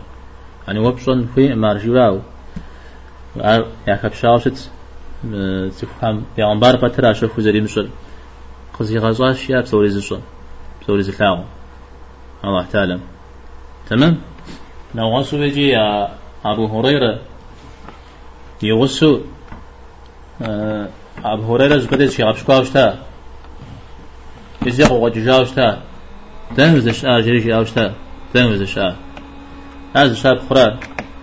[0.66, 2.20] يعني وبصن في مارجوراو
[3.86, 4.70] يا كبشاوشت
[5.78, 7.88] تفهم بيغمبار بترا شوف زري مشل
[8.78, 10.22] قزي غزاش يا بسوري زشون
[10.82, 11.44] بسوري زلاو
[12.44, 13.00] الله تعالى
[13.90, 14.18] تمام؟
[14.94, 16.08] لو غصو بيجي يا
[16.44, 17.18] أبو هريرة.
[18.62, 19.20] يغسو
[20.40, 22.98] أبو هريرة زبدت شي أبشكاوشتا
[24.66, 25.82] يزيق وججاوشتا
[26.56, 27.94] تنفذ الشاء جريش أوشتا
[28.34, 28.96] تنفذ الشاء
[29.96, 30.78] هذا الشاء بخرا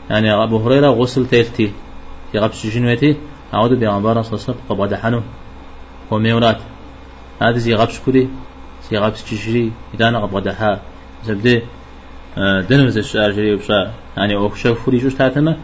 [0.10, 1.72] يعني أبو هريرة غسل تيلتي
[2.34, 3.18] يغبش جنوتي
[3.54, 5.22] أعود بيغمبارا صلى الله عليه وسلم قبض حنو.
[6.12, 6.58] وميورات
[7.42, 8.28] هذا زي غبش كلي
[8.92, 10.80] زي غبش تشري إذا أنا قبض حا
[11.26, 11.62] زبدي
[12.70, 15.58] دنمز الشعر جري وبشا يعني أو شوف فري جوش تاتما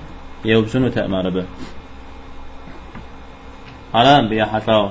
[0.45, 1.45] يوبزن وتأمار به
[3.94, 4.90] على بيا حتى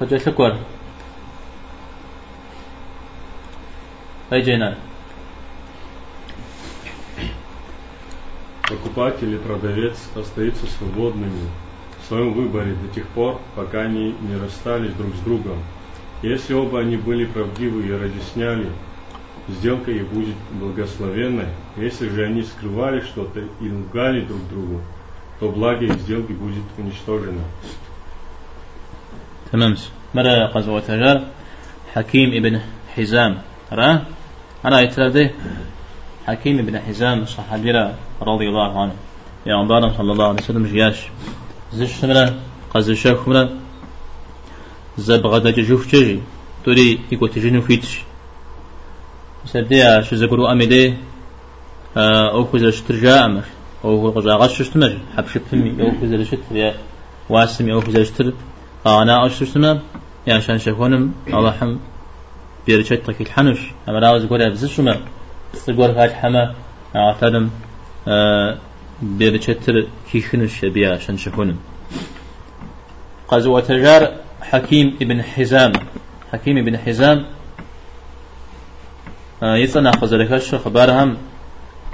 [0.00, 0.58] قد جاء شكر
[4.32, 4.78] أجينا
[8.68, 11.48] Покупатель и продавец остаются свободными
[12.02, 15.56] в своем выборе до тех пор, пока они не расстались друг с другом
[16.22, 18.70] если оба они были правдивы и разъясняли,
[19.46, 21.46] сделка их будет благословенной.
[21.76, 24.80] Если же они скрывали что-то и лгали друг другу,
[25.40, 27.44] то благо их сделки будет уничтожено.
[29.52, 29.76] تمام
[30.14, 31.22] مرة قزوة تجار
[31.94, 32.60] حكيم ابن
[32.96, 33.42] حزام
[33.72, 33.98] رأى
[34.64, 35.30] أنا يتردي
[36.26, 37.72] حكيم ابن حزام صحابي
[38.22, 38.92] رضي الله عنه
[39.46, 40.98] يا عمبارم صلى الله عليه وسلم جياش
[41.72, 42.34] زش مرة
[42.74, 43.50] قز شاف مرة
[44.98, 46.20] زبغة جوف تجي
[46.64, 48.00] توري يكو تجينو فيتش
[49.46, 50.94] سديا شو زكرو أميدي
[51.96, 53.44] أو كوزا شترجا أمر
[53.83, 56.73] أو كوزا غش شتمر حب شتمي أو كوزا شتر يا
[57.29, 58.33] واسمي أو كوزا شتر.
[58.85, 59.79] أنا أش شتمر
[60.27, 61.13] يا شان شكونم.
[61.27, 61.77] الله حم.
[62.65, 63.59] بيرشت تك الحنش
[63.89, 64.97] أما راوز قول أبز شما
[65.67, 66.55] تقول هاج حما
[66.95, 67.49] أعتدم
[69.01, 71.57] بيرشتر كيخنش بيا شان شكونم.
[73.27, 74.11] قزوة تجار
[74.41, 75.71] حكيم ابن حزام.
[76.31, 77.25] حكيم ابن حزام.
[79.43, 81.17] آه، يصنع خزركش خبرهم.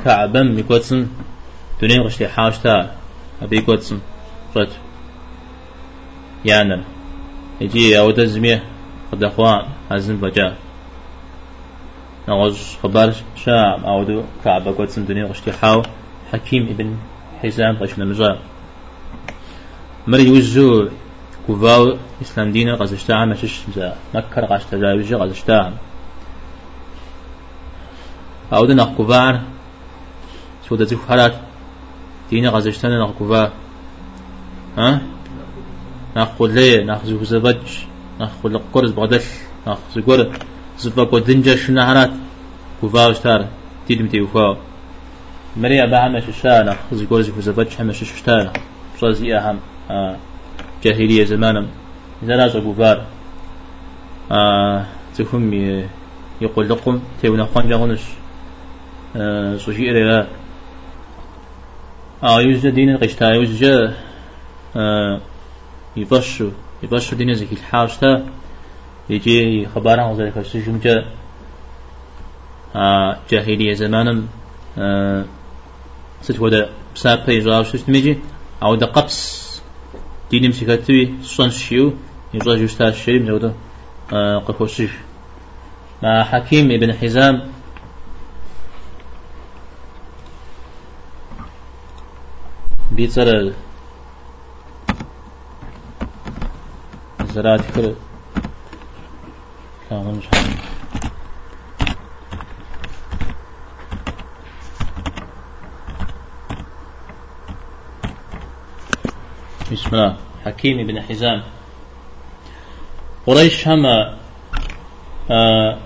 [0.05, 1.07] كعبم يكوتسن.
[1.81, 2.95] دنيا غشتي حاشتا
[3.41, 3.99] أبي يكوتسن
[4.55, 4.69] رج
[6.45, 6.83] يعني
[7.61, 8.63] يجي أو دزمية
[9.11, 10.55] قد أخوان هزن بجا.
[12.27, 15.83] نغز خبر شام أو دو كعب كوتسن دنيا غشتي حاو.
[16.33, 16.97] حكيم ابن
[17.43, 18.39] حزام قشنا مجا
[20.07, 20.89] مري يوزو
[21.47, 25.73] كوفاو إسلام دينا غزشتا مشش مزا مكة غشتا زاوجة غزشتا
[28.53, 28.89] أو ده نخ
[30.69, 31.48] سودا زي فرات
[32.29, 33.53] دينا غزشتا نخ كوفا
[34.77, 35.01] ها؟
[36.39, 37.57] قلي نخ زو زبج
[38.21, 39.25] نخ قل قرز بغدش
[39.67, 40.19] نخ زقور
[40.79, 42.11] زبا قدنجا شنهرات
[42.81, 43.47] كوفاو شتار
[43.87, 44.57] تيدم تيوفاو
[45.57, 48.51] مريا بعمش الشانخ زقور زي زبج همش شتار
[48.95, 49.59] بصازي أهم
[49.91, 50.15] آه
[50.83, 51.65] جاهلية زمانا
[52.23, 53.05] زلاز بوفار
[54.31, 55.53] آه تفهم
[56.41, 58.01] يقول لكم تيونا خوان جاغنش
[59.15, 59.91] آه سوشي
[62.23, 63.93] يوجد دين القشتا يوجد
[64.75, 65.21] آه
[65.97, 66.49] يبشو
[66.83, 68.25] يبشو دين زكي الحاشتا
[69.09, 70.79] يجي خبارا وذلك السجن
[72.75, 74.23] آه جاهلية زمانا
[74.77, 75.25] آه
[76.21, 78.17] ستودا بساب بيجاو شتميجي
[78.63, 79.49] أو دا قبس.
[80.31, 81.93] دينم سكتوي صن شيو
[82.33, 83.53] يجوا جوستا من
[84.13, 84.91] آه قفوشيش
[86.03, 87.41] مع حكيم ابن حزام
[92.99, 93.53] بيتر
[97.33, 97.95] زرات كر
[99.91, 100.49] مش حاجة
[109.71, 110.17] بسم الله.
[110.45, 111.43] حكيم بن حزام.
[113.27, 113.85] قريش هم
[115.31, 115.77] آه،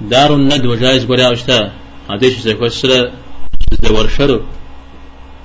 [0.00, 1.72] دار الندوة جايز قولي أشتا
[2.10, 3.12] عديش زي كوسرة
[3.82, 4.40] زي ورشرو.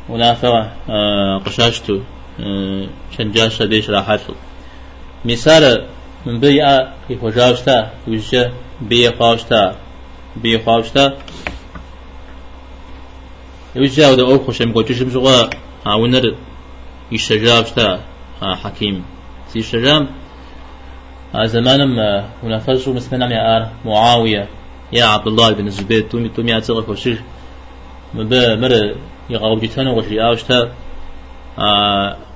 [0.09, 1.99] ونافع آه، قشاشتو
[2.39, 2.87] آه،
[3.17, 4.33] شنجاشة ديش راحاتو
[5.25, 5.85] مثال
[6.25, 8.51] من بيئة كيف وجاوشتا وجه
[8.81, 9.75] بيئة فاوشتا
[10.35, 11.17] بيئة فاوشتا
[13.75, 15.49] وجه ودا أوخو شم قوتش بزغا
[15.85, 16.35] عاونر
[17.11, 17.99] يشجاوشتا
[18.41, 19.05] حكيم
[19.53, 20.07] سي شجام.
[21.35, 24.47] زمانم منافسه مسمنا يا آر معاوية
[24.93, 27.21] يا عبد الله بن الزبير تومي تومي أتغف وشير
[28.13, 28.95] مر
[29.29, 30.73] يغاو جتنا وشي آوشتا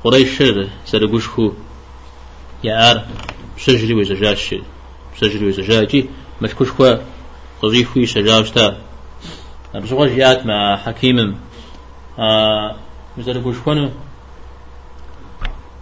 [0.03, 1.51] قريش شر سرقوش خو.
[2.63, 3.03] يا آر
[3.57, 4.61] بسجري وزجاج
[5.15, 6.05] بسجري وزجاجي
[6.41, 6.95] مشكوش خو
[7.61, 8.77] قضي خوي شجاوشتا
[9.75, 11.37] بزغوا جيات مع حكيم
[13.17, 13.89] مزرقوش خونو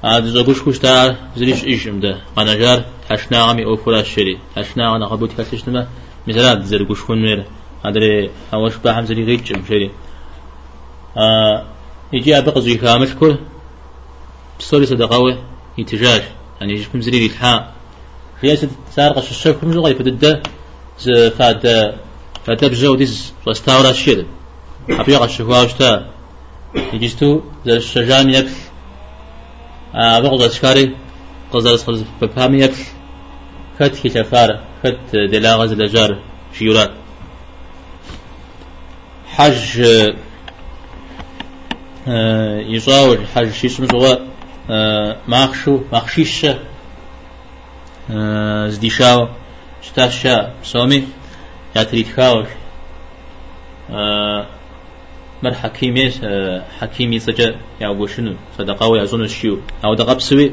[0.03, 2.17] عاد زبوش كشتا زريش إيشم ده.
[2.37, 5.87] أنا جار حشنا عمي أو فراش شري حشنا أنا قبوت كاتشتما
[6.27, 7.45] مثلا زرقوش كون مير
[7.85, 9.91] أدري هواش بحم زري غيتشم شري
[11.17, 11.65] آه
[12.13, 13.37] يجي أبقى زي كامل كل
[14.59, 15.37] بصوري صدقاوي
[15.77, 16.23] يتجاج.
[16.61, 17.73] يعني يجي كم زري الحاء
[18.41, 18.57] هي
[18.91, 20.43] سارق الشيخ كم زغاي فدد
[20.99, 21.93] ز فاد
[22.45, 24.25] فاد بجو ديز واستاورا شير
[24.89, 26.11] أبيغ الشهواوشتا
[26.93, 28.49] يجيستو زر الشجان يكل.
[29.93, 30.95] بغض أشكاري
[31.53, 32.83] قصد أسخل بفهم يكل.
[33.79, 36.19] خد كي تفار خد دلاغز لجار
[36.59, 36.91] شيورات
[39.27, 39.81] حج
[42.07, 44.15] يصاور حج شي اسمه زوا
[45.27, 46.45] ماخشو ماخشيش
[48.67, 49.27] زديشاو
[49.81, 51.03] شتاشا سومي
[51.75, 52.47] ياتريد خاور
[55.43, 56.11] مر حكيمي
[56.79, 60.51] حكيمي سجا يا وشنو صدقه ويا زون الشيو أو دقه بسوي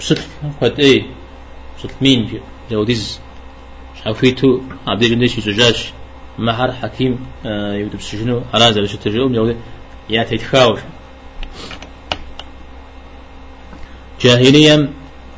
[0.00, 0.18] بسل
[0.60, 1.02] قد إيه
[1.78, 3.20] بسل مين جي جوديز
[4.04, 5.92] شافيتو عبد الجندش زجاج
[6.38, 9.56] مهر حكيم يودب سجنو على زل شتجوم يودي
[10.10, 10.80] يا تيتخاوش
[14.20, 14.92] جاهليا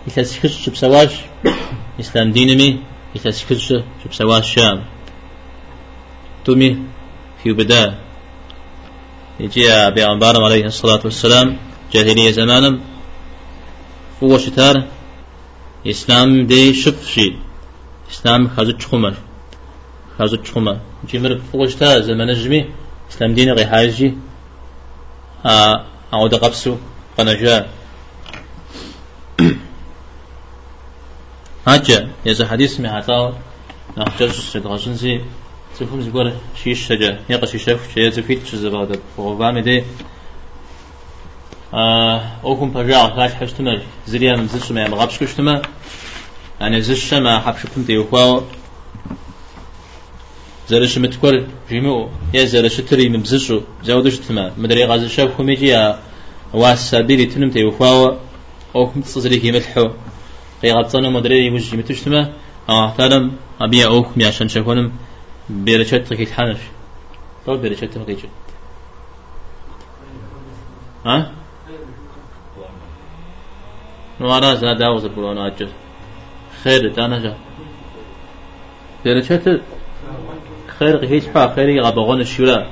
[0.06, 1.12] يتسكش بسواش
[2.00, 2.80] إسلام دينمي
[3.14, 3.74] يتسكش
[4.10, 4.84] بسواش شام
[6.44, 6.78] تومي
[7.42, 7.98] في بداية
[9.40, 11.56] يجي بيغمبار عليه الصلاة والسلام
[11.92, 12.78] جاهلية زمانا
[14.22, 14.84] هو شتار
[15.86, 17.20] إسلام دي شف
[18.10, 19.14] إسلام خازت خمر.
[20.18, 20.78] خازت خمر.
[21.04, 22.70] جمر هو شتار زمان جمي
[23.10, 24.14] إسلام دين غي حاجي
[26.12, 26.76] أو دقبسو
[27.18, 27.66] قنجا
[31.68, 33.32] هاجا يزا حديث مهاتاو
[33.98, 35.20] نحجر سيدغاشن زي
[35.80, 36.32] تفهم زبور
[36.64, 39.84] شيش شجا يقا شيشف شيء زفيت شزبادة وغبام دي.
[42.44, 45.62] أوكم بجاع خاش حشتما زريا مزش ما يمغابش كشتما
[46.60, 48.40] يعني زش ما حبشكم تيوخوا
[50.68, 54.52] زرش متكور جيمو يا زرش تري مبزشو زودش تما.
[54.58, 55.98] مدري غاز الشاب كوميجي يا
[56.54, 58.10] واس سابيري تنم تيوخوا
[58.76, 59.88] أوكم تصزري كي ملحو
[60.62, 62.32] قيغطنا مدري يوجي متشتما
[62.68, 64.92] آه تعلم أبي أوكم يا عشان شكونم
[65.50, 66.58] بيرشت كي تحنش
[67.46, 68.16] طول بيرشت كي
[71.06, 71.32] ها
[74.20, 75.68] نوارا زاد داوز بلون أجل
[76.62, 77.36] خير تانا جا.
[79.04, 79.60] بيرشت
[80.78, 82.66] خير هيش حا خير يغبغون الشولا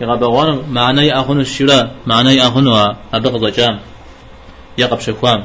[0.00, 3.80] يغبغون معنى أخون الشولا معنى أخون وأبغض جام
[4.78, 5.44] يقب شكوام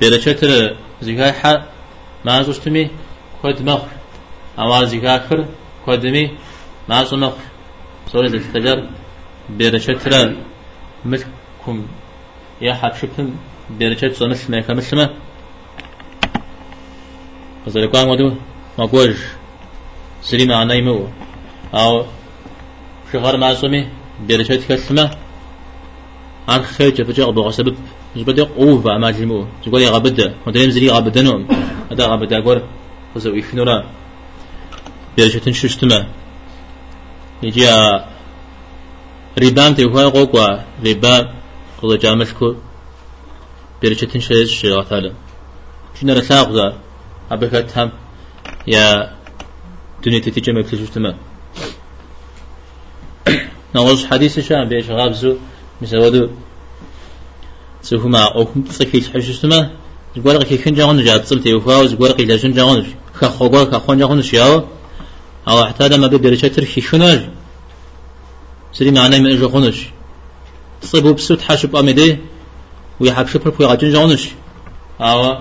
[0.00, 0.44] بيرشت
[1.02, 1.66] زكاة حا
[2.24, 2.90] ما زوجتمي
[3.42, 3.88] خد مخر
[4.58, 5.46] أوازي كاكر
[5.84, 6.30] كودمي
[6.88, 7.32] ما صنخ
[8.12, 8.88] سورة التجار
[9.48, 10.36] بيرشترا
[11.04, 11.86] متكم
[12.60, 13.34] يا حب شبتم
[13.70, 15.10] بيرشت صنف ما كمسمة
[17.66, 18.34] فزلقان ودو
[18.78, 19.16] ما قوج
[20.28, 20.98] سري مع نيمو
[21.74, 22.04] أو
[23.12, 23.88] شغر ما صمي
[24.26, 25.10] بيرشت كسمة.
[26.48, 27.76] عن خير جفجاء بغا سبب
[28.16, 31.40] جبدي قوة ما جمو جقول يا غبدة ودريم زري غبدنهم
[31.90, 32.62] هذا غبدة قول
[33.14, 33.84] فزو يفنورا
[35.16, 36.06] بيرشتن ششتما
[37.42, 37.66] يجي
[39.38, 40.48] ريبام تيوها قوقوا.
[40.84, 41.24] ريبام
[41.82, 42.54] قضى جامشكو.
[43.82, 45.12] بيرشتن شيش شغاثالا
[46.00, 46.76] شنو رساق ذا؟
[47.30, 47.90] أبكت هم
[48.66, 49.17] يا
[50.04, 51.14] دنيا تتيجي مكتشفتما
[53.74, 55.36] نغوش حديث شام بيش غابزو
[55.82, 56.28] مسودو
[57.82, 59.70] سوهما أوكم تسكيل حشتما
[60.16, 64.64] زغور كي كن جاون جات صمت يوفاو زغور كي لاشن جاون خخوغو خخون جاون شياو.
[65.48, 67.28] أو احتاج ما بدرجة تركي شناج
[68.72, 69.86] سري معناه من أجو خونش.
[70.82, 72.18] تصيبوا بسوت حاشب أمدي
[73.00, 74.28] ويحب شبر في عجن جاونش
[75.00, 75.38] أو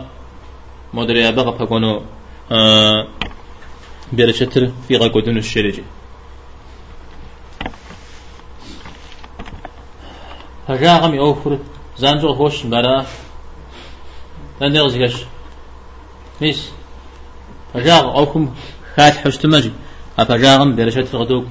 [0.94, 2.02] مدري أبغى بكونو
[2.52, 3.08] آه
[4.14, 5.84] برشتر في غاكودن الشريجي
[10.68, 11.60] فجاء غمي أوفر
[11.98, 13.06] زانجو هوش برا
[14.62, 15.16] لندغ زيش
[16.42, 16.72] ميس
[17.74, 18.54] فجاء أوكم
[18.96, 19.72] خات حشتمجي
[20.20, 21.46] أفجاء غم برشتر غدوك.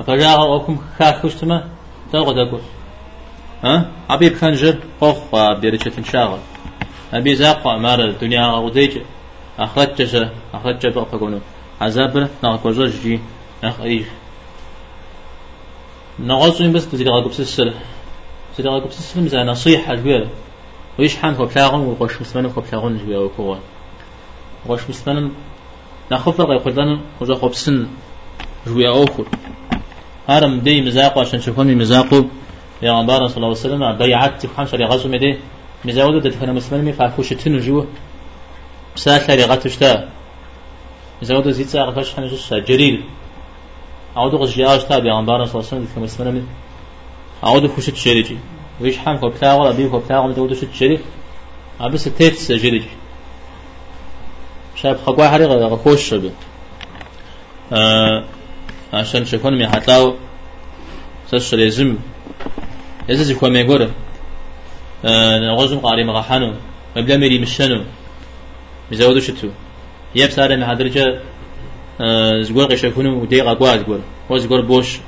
[0.00, 1.68] أفجاء أوكم خات حشتما
[2.12, 2.58] تغدقوا
[3.64, 4.78] ها؟ أبي بخنجر.
[5.00, 6.38] خوخ برشتر شاغل.
[7.12, 8.98] أبي زاق مار الدنيا غوديج
[9.58, 10.16] أخرجش
[10.54, 11.40] أخرج بقى فقولوا
[11.82, 13.20] عذاب نغكوزو جي
[13.64, 14.06] أخ إيش
[16.20, 17.72] نغوصين بس تزيد غاقب سلسل
[18.54, 20.28] تزيد غاقب سلسل مزا نصيحة جوية
[20.98, 23.56] ويش حان خو بلاغون وغوش مسمن خو بلاغون جوية وكوا
[24.68, 25.30] غوش مسمن
[26.12, 27.86] نخف غي قدن وزا خو بسن
[28.66, 29.24] جوية أوخر
[30.28, 32.24] هرم دي مزاقو عشان شوفون مزاقو
[32.82, 35.38] يا غنبار صلى الله عليه وسلم بيعت خمسة لغزو مدي
[35.84, 37.84] مزاودو دتفنا مسلمي فاكوش تنو جو.
[38.96, 40.08] بسالة لغتشتا
[41.22, 43.04] مزاودو زيت ساعة فاش حنجش جريل
[44.16, 46.42] عودو غش جاش تابع عن بارا صلى الله عليه وسلم دتفنا مسلمي
[47.42, 48.38] عودو خوشت شريجي
[48.80, 50.98] ويش حام كو بتاعو أبي كو بتاعو مزاودو شت شري
[51.80, 52.88] أبس تيت جريجي
[54.76, 56.30] شاب خقوا حريق غخوش شبه.
[57.72, 58.24] آه
[58.92, 60.14] عشان شكون مي حتلاو
[61.30, 61.96] سش لازم
[63.10, 63.90] إذا زي كوا ميغورة
[65.04, 66.54] نغزم قاري مغحانو
[66.96, 67.84] مبلا مري مشانو
[68.92, 69.48] مزودو شتو؟
[70.14, 71.20] يب سارة من هدرجة
[72.42, 74.00] زغور قشكونو ودي غاقوا زغور
[74.30, 74.98] هو زغور بوش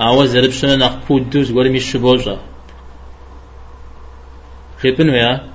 [0.00, 2.38] أو زرب شنا نخبود دو زغور ميش بوشا
[4.78, 5.46] خيبن ويا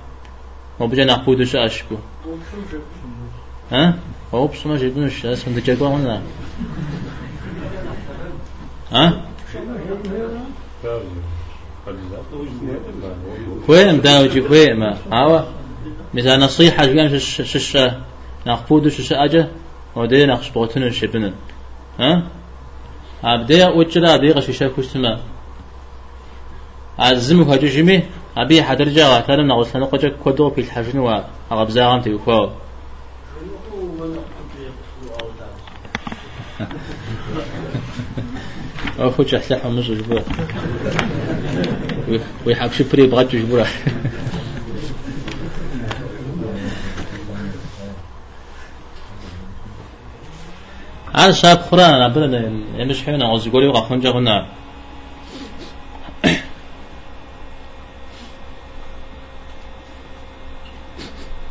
[0.82, 1.96] هو بجا نخبود شا أشكو
[3.72, 3.96] ها
[4.34, 6.22] هو بسما جيبن وش اسم دجاقوا هنا
[8.92, 9.22] ها
[13.68, 15.42] كويم داوجي كويم هاوا
[16.14, 17.78] مثلا نصيحة جوان شش
[18.42, 19.52] شش نخفود شش أجا
[19.96, 21.34] ودي نخش بوتن شبنا
[22.00, 22.24] ها؟
[23.24, 25.20] أبدي وجرا أبي غش شاف كشتما
[27.00, 28.04] عزم كهجو جمي
[28.38, 32.50] أبي حدر جا غاتر نغوص لنا قجا كودو في الحجن وأغب زاغم تيوكو
[39.00, 40.24] أخو تحسح مش جبرا
[42.46, 43.66] ويحب شفري بغات جبرا
[51.16, 54.48] هذا شاب قرآن أبدا يمش حين أعوز يقولي وقفون جغنا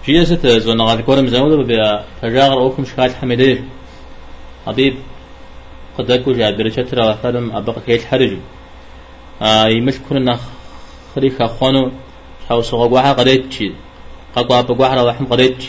[0.02, 3.64] في يسة زونا غادي كورم زمودو بيا فجاغر أوكم شكاية حميدير
[4.66, 4.94] حبيب
[5.98, 8.36] قدكو جاء برشة ترى فلم أبقى كيت حرج
[9.66, 10.38] يمش كنا
[11.14, 11.92] خريخ أخوانو
[12.48, 13.72] حاو سوغا واحد قريت شي
[14.36, 15.64] قاقوا أبقى واحد وحم قريت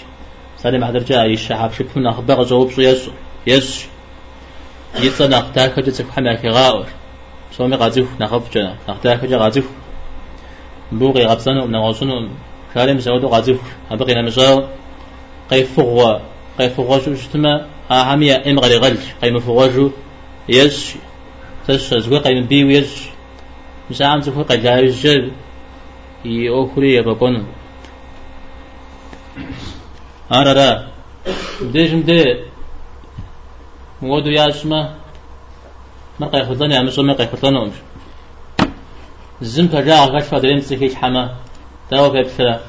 [0.57, 3.11] سالم حدر جاء يشحاب شكونا أخبار جواب سو.
[3.47, 3.87] يسو
[4.95, 6.85] يس يسا نختار كجا تفحنا كغاور
[7.51, 9.69] سومي غازيف نخف جنا نختار كجا غازيف.
[10.91, 12.29] بوغي غبسانو نغوصنو
[12.73, 13.61] كارم زودو غازيف.
[13.91, 14.63] أبقى نمشاو
[15.51, 16.19] قيفغوا
[16.59, 18.99] قيفغوا شو شتما؟ أهمية إم غري غلج.
[19.21, 19.89] قيم فغوا
[20.49, 20.95] يس
[21.67, 23.07] تش زغا قيم بي ويس
[23.89, 25.31] مساعم زفو قجايز جل
[26.25, 27.47] يأخري يبقون
[30.31, 30.87] أرى
[31.61, 32.50] ديجم دي.
[34.01, 34.95] مودو ياسما
[36.19, 37.77] ما قاي خلطان يا مسو ما قاي خلطان أمش
[39.41, 41.35] زم فجاء غش فدريم سكيش حما
[41.89, 42.59] تاو بيبسلا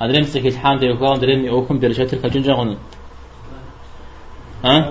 [0.00, 2.78] أدريم سكيش حام دي وكوان دريم يوكم برشات الكجنجا غنون
[4.64, 4.90] ها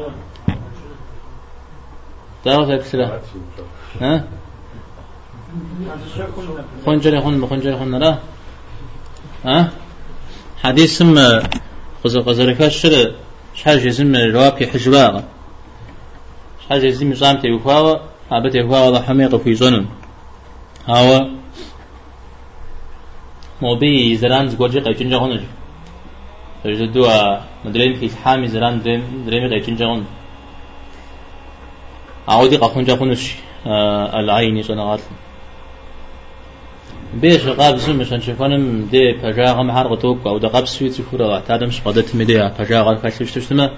[2.43, 3.21] تاو بيبسلا
[4.01, 4.27] ها
[6.85, 8.17] خنجر خن خنجر خن نرى
[9.45, 9.69] ها
[10.63, 11.15] حديث سم
[12.03, 13.15] قزر قزر كاشر
[13.55, 15.21] شحال جزم الروابي حجباغ
[16.67, 17.95] شحال جزم مصام تيوكوا
[18.31, 19.87] أبت يوكوا وضع حميق في زنون
[20.87, 21.27] هاو
[23.61, 25.39] موبي زران زغوجي قيتين جهون
[26.63, 30.05] فجدوا مدرين في حامي زران درين درين قيتين جهون
[32.27, 33.35] عودي قفون جهونش
[34.19, 34.99] العين صنعات
[37.13, 42.15] بيش قاب زم مشان شوفانم دي بجاغم حرق توك أو دقاب سويت سفورة تادم شقدت
[42.15, 43.71] مدي بجاغ الكاشف تشتما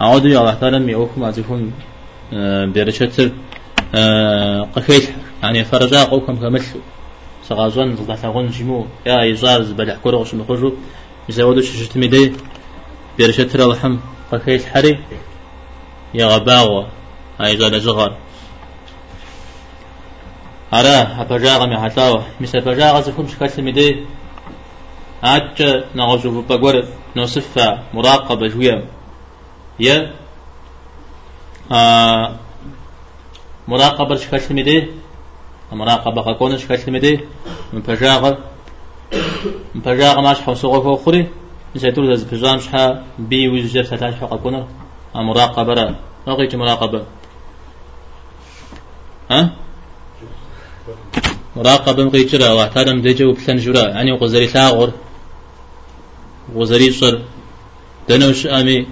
[0.00, 1.72] عودي على تادم يوكم عزفون
[2.32, 3.30] برشتر
[4.74, 5.08] قفيت.
[5.42, 6.78] يعني فرجا قوكم كمشو
[7.48, 10.72] سغازون تغلقون شمو يا يزار زبل حكورو شمو خجو
[11.28, 12.32] يزودو ششت ميدي.
[13.18, 13.98] بيرشت رلحم
[14.32, 14.98] قكيت حري.
[16.14, 16.86] يا غباغو
[17.40, 18.16] هاي زال زغر
[20.72, 22.22] أرا هبجاغ مي حتاو.
[22.40, 24.04] مس هبجاغ زكم شكل ميدي.
[25.24, 25.62] أتش
[25.94, 26.84] نغزو بقور
[27.16, 27.58] نوصف
[27.94, 28.84] مراقبة جوية.
[29.80, 30.12] يا
[31.72, 32.36] آه
[33.68, 34.86] مراقبة شكل ميدي
[35.72, 37.20] مراقبة قكون شكل ميدي
[37.72, 38.34] من بجاغ
[39.74, 41.28] من بجاغ ماش حوسوغو فوخري
[41.76, 44.66] نسيتور ذا بجام شحا بي ويجر ستاش حقا كونر
[45.14, 45.94] مراقبة را.
[46.28, 47.02] نغيت مراقبة.
[49.30, 49.50] ها
[51.56, 53.88] مراقبة مقيتشرا واحترم ديجا وبلان جرا.
[53.88, 54.90] يعني وغزري ثاغر
[56.54, 57.22] وغزري صر
[58.08, 58.86] دنوش أمي.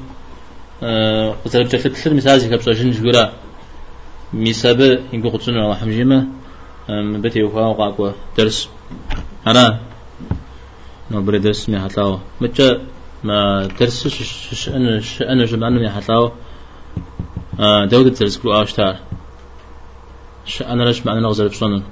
[0.82, 3.32] وغزري بجلت تسر مسازي كبسو جن جرا
[4.32, 6.26] ميسابة ينقو قدسنا وحمجيمة
[7.22, 8.68] بتي وفاو قاقوة درس.
[9.46, 9.80] أنا.
[11.10, 12.80] نبري درس مي حتلاو متى
[13.24, 16.32] ما درس أنا أنا جمعنا مي حتلاو
[17.90, 18.96] دودة درس كلو أشتار.
[20.60, 21.82] أنا ليش معنى نغزر بصنن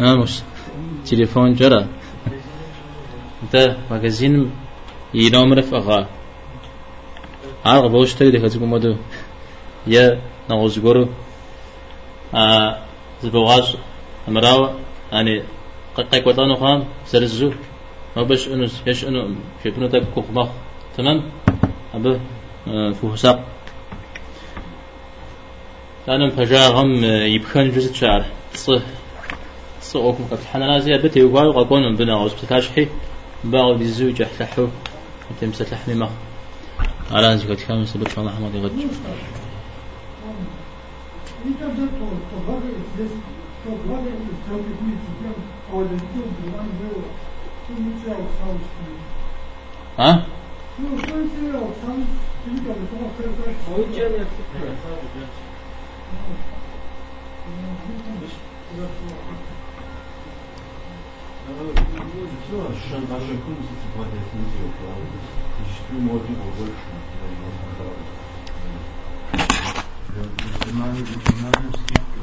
[0.00, 0.40] آه مش
[1.06, 1.86] تليفون جرى.
[3.42, 4.50] أنت ماجازين
[5.14, 6.08] ينام رفقا
[7.64, 8.96] عارق بوشتري دي خزيكم مدو
[9.86, 11.08] يا نغزقورو
[12.34, 12.78] آه
[13.22, 13.76] زبواج
[14.28, 14.70] امراو
[15.12, 15.42] يعني
[15.96, 17.52] قاي قوتانو خام سرزو
[18.16, 20.04] ما بش انو يش انو شيبنو تاك
[20.96, 21.22] تمام
[35.40, 36.10] تمسة لحمي ما
[37.12, 38.70] على زكاة كامل سبت شاء الله حمد يغج
[49.98, 50.26] ها؟
[70.14, 72.13] Упоминание, упоминание всех